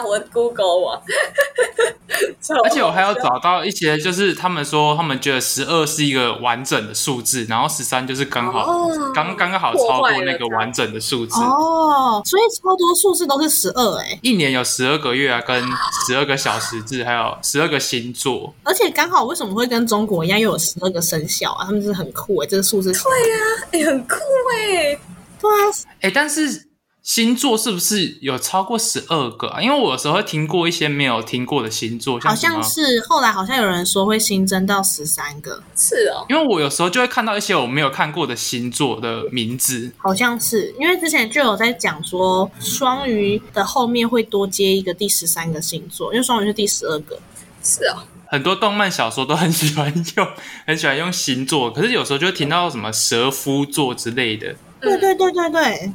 [0.05, 1.01] 我 Google 网，
[2.63, 11.39] 而且我还要找到一些，就是他们说他们觉得十二是一个完整的数字，然后十三就是刚好哦刚刚刚好超过那个完整的数字。
[11.41, 15.63] 哦，所以超多数字都是十二哎，一年有十二个月啊，跟
[16.05, 18.53] 十二个小时制，还有十二个星座。
[18.63, 21.65] 而且刚好为什么会跟中国一样又有十二个生肖啊？
[21.65, 22.91] 他们是很酷哎，这个数字。
[22.91, 23.01] 对
[23.31, 23.37] 呀
[23.71, 24.15] 哎、很酷
[24.53, 24.99] 哎、
[25.39, 25.63] 对啊，
[26.01, 26.67] 哎，但是
[27.03, 29.61] 星座是不是有超过十二个啊？
[29.61, 47.17] 因为我有时候会听过一些没有听过的星座，好像是后来好像有人说会新增到十三个，是哦，因为我有时候就会看到一些我没有看过的星座的名字，好像是因为之前就有在讲说双鱼的后面会多接一个第十三个星座，因为双鱼是第十二个。
[47.63, 50.27] 是哦，很多动漫小说都很喜欢用，
[50.65, 54.55] 很喜欢用星座，可是有时候就会听到什么蛇夫座之类的。
[54.79, 55.93] 对对对对对，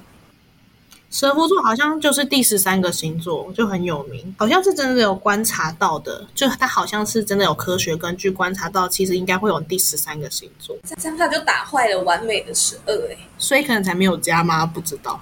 [1.10, 13.16] 蛇夫座好像就是第十三个星座，就很有名，好像是真的有观察到的，就它好像是真的有科学根据观察到，其实应该会有第十三个星座，这样他就打坏了完美的十二哎。
[13.38, 14.64] 所以可能才没有加吗？
[14.64, 15.20] 不知道。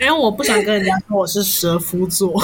[0.00, 2.40] 因 为我不想跟人家说我是蛇夫座，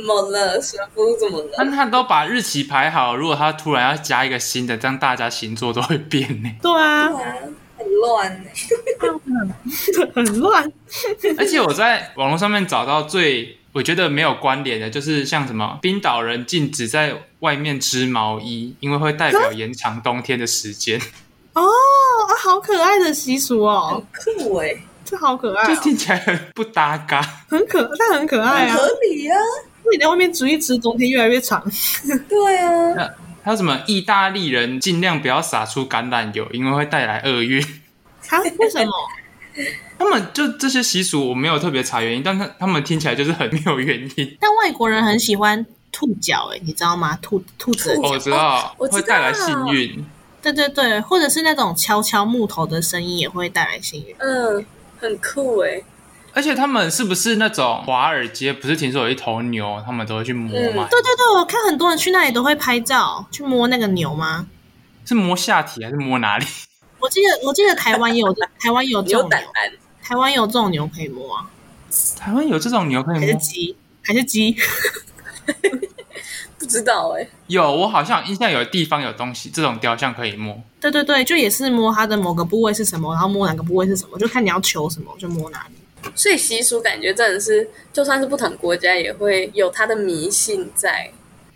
[0.00, 0.60] 怎么了？
[0.62, 1.50] 蛇夫怎么了？
[1.58, 6.50] 但他都把日期排好，如果他突然要加一个新的，这样大家星座都会变呢。
[6.62, 7.10] 对啊，
[7.76, 8.50] 很乱呢。
[10.14, 10.72] 很乱。
[11.36, 20.98] 而且我在网络上面找到最我觉得没有关联的，就是像什么冰岛人禁止在外面织毛衣，因为会代表延长冬天的时间，
[21.52, 24.02] 哦，啊，好可爱的习俗哦，
[24.38, 24.74] 酷哎，
[25.04, 27.22] 这好可爱、哦，就听起来很不搭嘎。
[27.48, 28.74] 很可，但很可爱啊。
[28.74, 29.38] 很合理啊。
[29.92, 31.62] 你在外面煮一吃，冬天越来越长。
[32.28, 37.62] 对啊，那还有什么意大利人尽量不要撒出橄榄油，因为会带来厄运。
[38.28, 38.38] 啊？
[38.58, 38.92] 为什么？
[39.98, 44.36] 他们就这些习俗，我没有特别查原因，但他他们听起来就是很没有原因。
[44.40, 47.18] 但外国人很喜欢兔脚，哎，你知道吗？
[47.20, 50.06] 兔兔子的哦我脚，知道，我知道会带来幸运。
[50.40, 54.14] 对对对，或者是那种敲敲木头的声音也会带来幸运。
[54.18, 54.64] 嗯，
[54.98, 55.82] 很酷哎。
[56.32, 58.52] 而且他们是不是那种华尔街？
[58.52, 60.86] 不是听说有一头牛，他们都会去摸吗？
[60.90, 64.46] 对对对，我看很多人去那里都会拍照，去摸那个牛吗？
[65.04, 66.46] 是摸下体还是摸哪里？
[67.00, 69.28] 我记得我记得台湾也有 台湾也有这牛
[70.02, 71.50] 台湾有这种牛可以摸啊，
[72.16, 73.34] 台湾有这种牛可以还是？
[73.36, 73.76] 鸡？
[74.02, 74.56] 还是鸡？
[76.58, 77.26] 不知道哎。
[77.46, 80.60] 有，我好像印象有地方有东西，这种雕像可以摸。
[80.80, 85.74] 对对对，就也是摸它的某个部位是什么，然后摸哪个部位是什么，就看你要求什么就摸哪里。
[86.14, 91.10] 所以习俗感觉真的是，就算是不同国家也会有它的迷信在。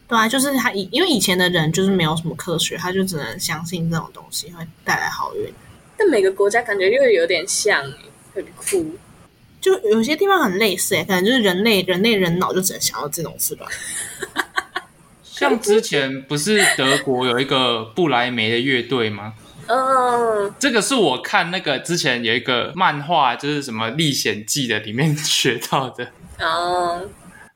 [0.07, 5.53] 对啊，就是他以因为以前的人就是没有什么科学，他就只能相信这种东西会带来好运。
[5.97, 7.97] 但每个国家感觉又有点像哎，
[8.34, 8.95] 很酷。
[9.61, 13.66] 就有些地方很类似、欸，可能就是人类人类人脑就只能想到这种事吧。
[15.22, 19.32] 像之前不是德国有一个不莱梅的乐队吗？
[19.66, 26.08] 嗯，这个是我看那个之前有一个漫画，就是什么《历险记》的里面学到的。
[26.40, 27.00] 哦，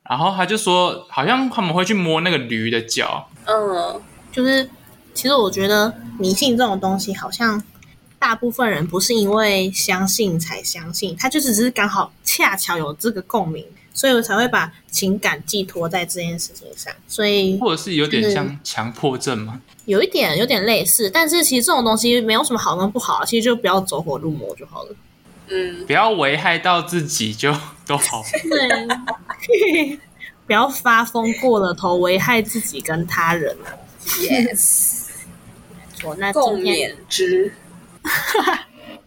[0.09, 4.01] 然后他就说，好像他们会去摸那个驴的脚，嗯，
[4.33, 4.69] 就是
[5.13, 7.63] 其实我觉得迷信这种东西，好像
[8.19, 13.65] 大部分人不是因为相信才相信，他就只是刚好恰巧有这个共鸣，
[13.99, 16.95] 所以我才会把情感寄托在这件事情上。
[17.09, 19.61] 所以或者是有点像强迫症吗。
[19.87, 24.95] 有一点有点类似，但是其实这种东西没有什么好跟不好，其实就不要走火入魔就好了。
[25.49, 27.53] 嗯，不要危害到自己就
[27.85, 28.23] 都好。
[28.49, 29.99] 对，
[30.47, 33.75] 不要发疯过了头，危害自己跟他人啊。
[34.21, 35.07] yes，
[36.05, 37.53] 我那共勉之。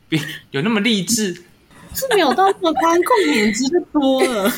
[0.09, 0.19] 别
[0.51, 1.43] 有那么励志？
[1.93, 4.51] 是没有到这么宽，共勉之就多了。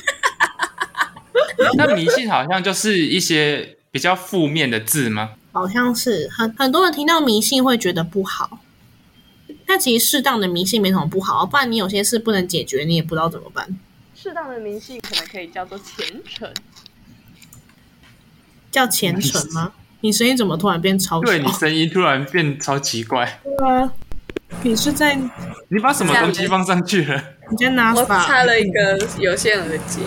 [1.78, 5.32] 那迷信好像就是一些比较负面的字吗？
[5.52, 8.60] 好像是很很多人听到迷信会觉得不好，
[9.68, 13.68] 但其实适当的迷信没什么不好，不然你有些事不能解决，你也不知道怎么办。
[14.16, 16.50] 适当的迷信可能可以叫做虔诚。
[18.72, 19.74] 叫虔诚吗？
[20.02, 21.26] 你声音怎么突然变超小？
[21.26, 23.94] 对你声音突然变超奇怪，对啊，
[24.64, 25.16] 你是在
[25.68, 27.24] 你把什么东西放上去了？
[27.52, 28.26] 你在拿我法？
[28.26, 30.00] 插了一个有线耳机，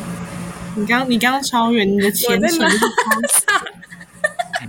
[0.77, 2.87] 你刚你刚刚超远，你的我虔诚在拿是超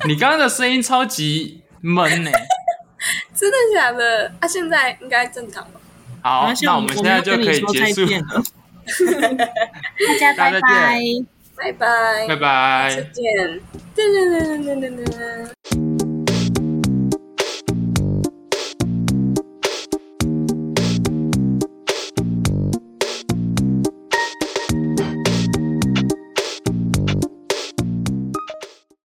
[0.08, 2.32] 你刚刚的声音超级闷呢、
[3.36, 4.32] 真的假的？
[4.40, 5.82] 啊，现在应该正常了？
[6.24, 8.44] 好那我们现在就可以结束了。
[10.08, 11.00] 大家拜拜。
[11.58, 13.02] 拜拜，拜拜再。
[13.12, 13.24] 见。
[13.96, 15.87] 噔噔噔噔噔噔噔。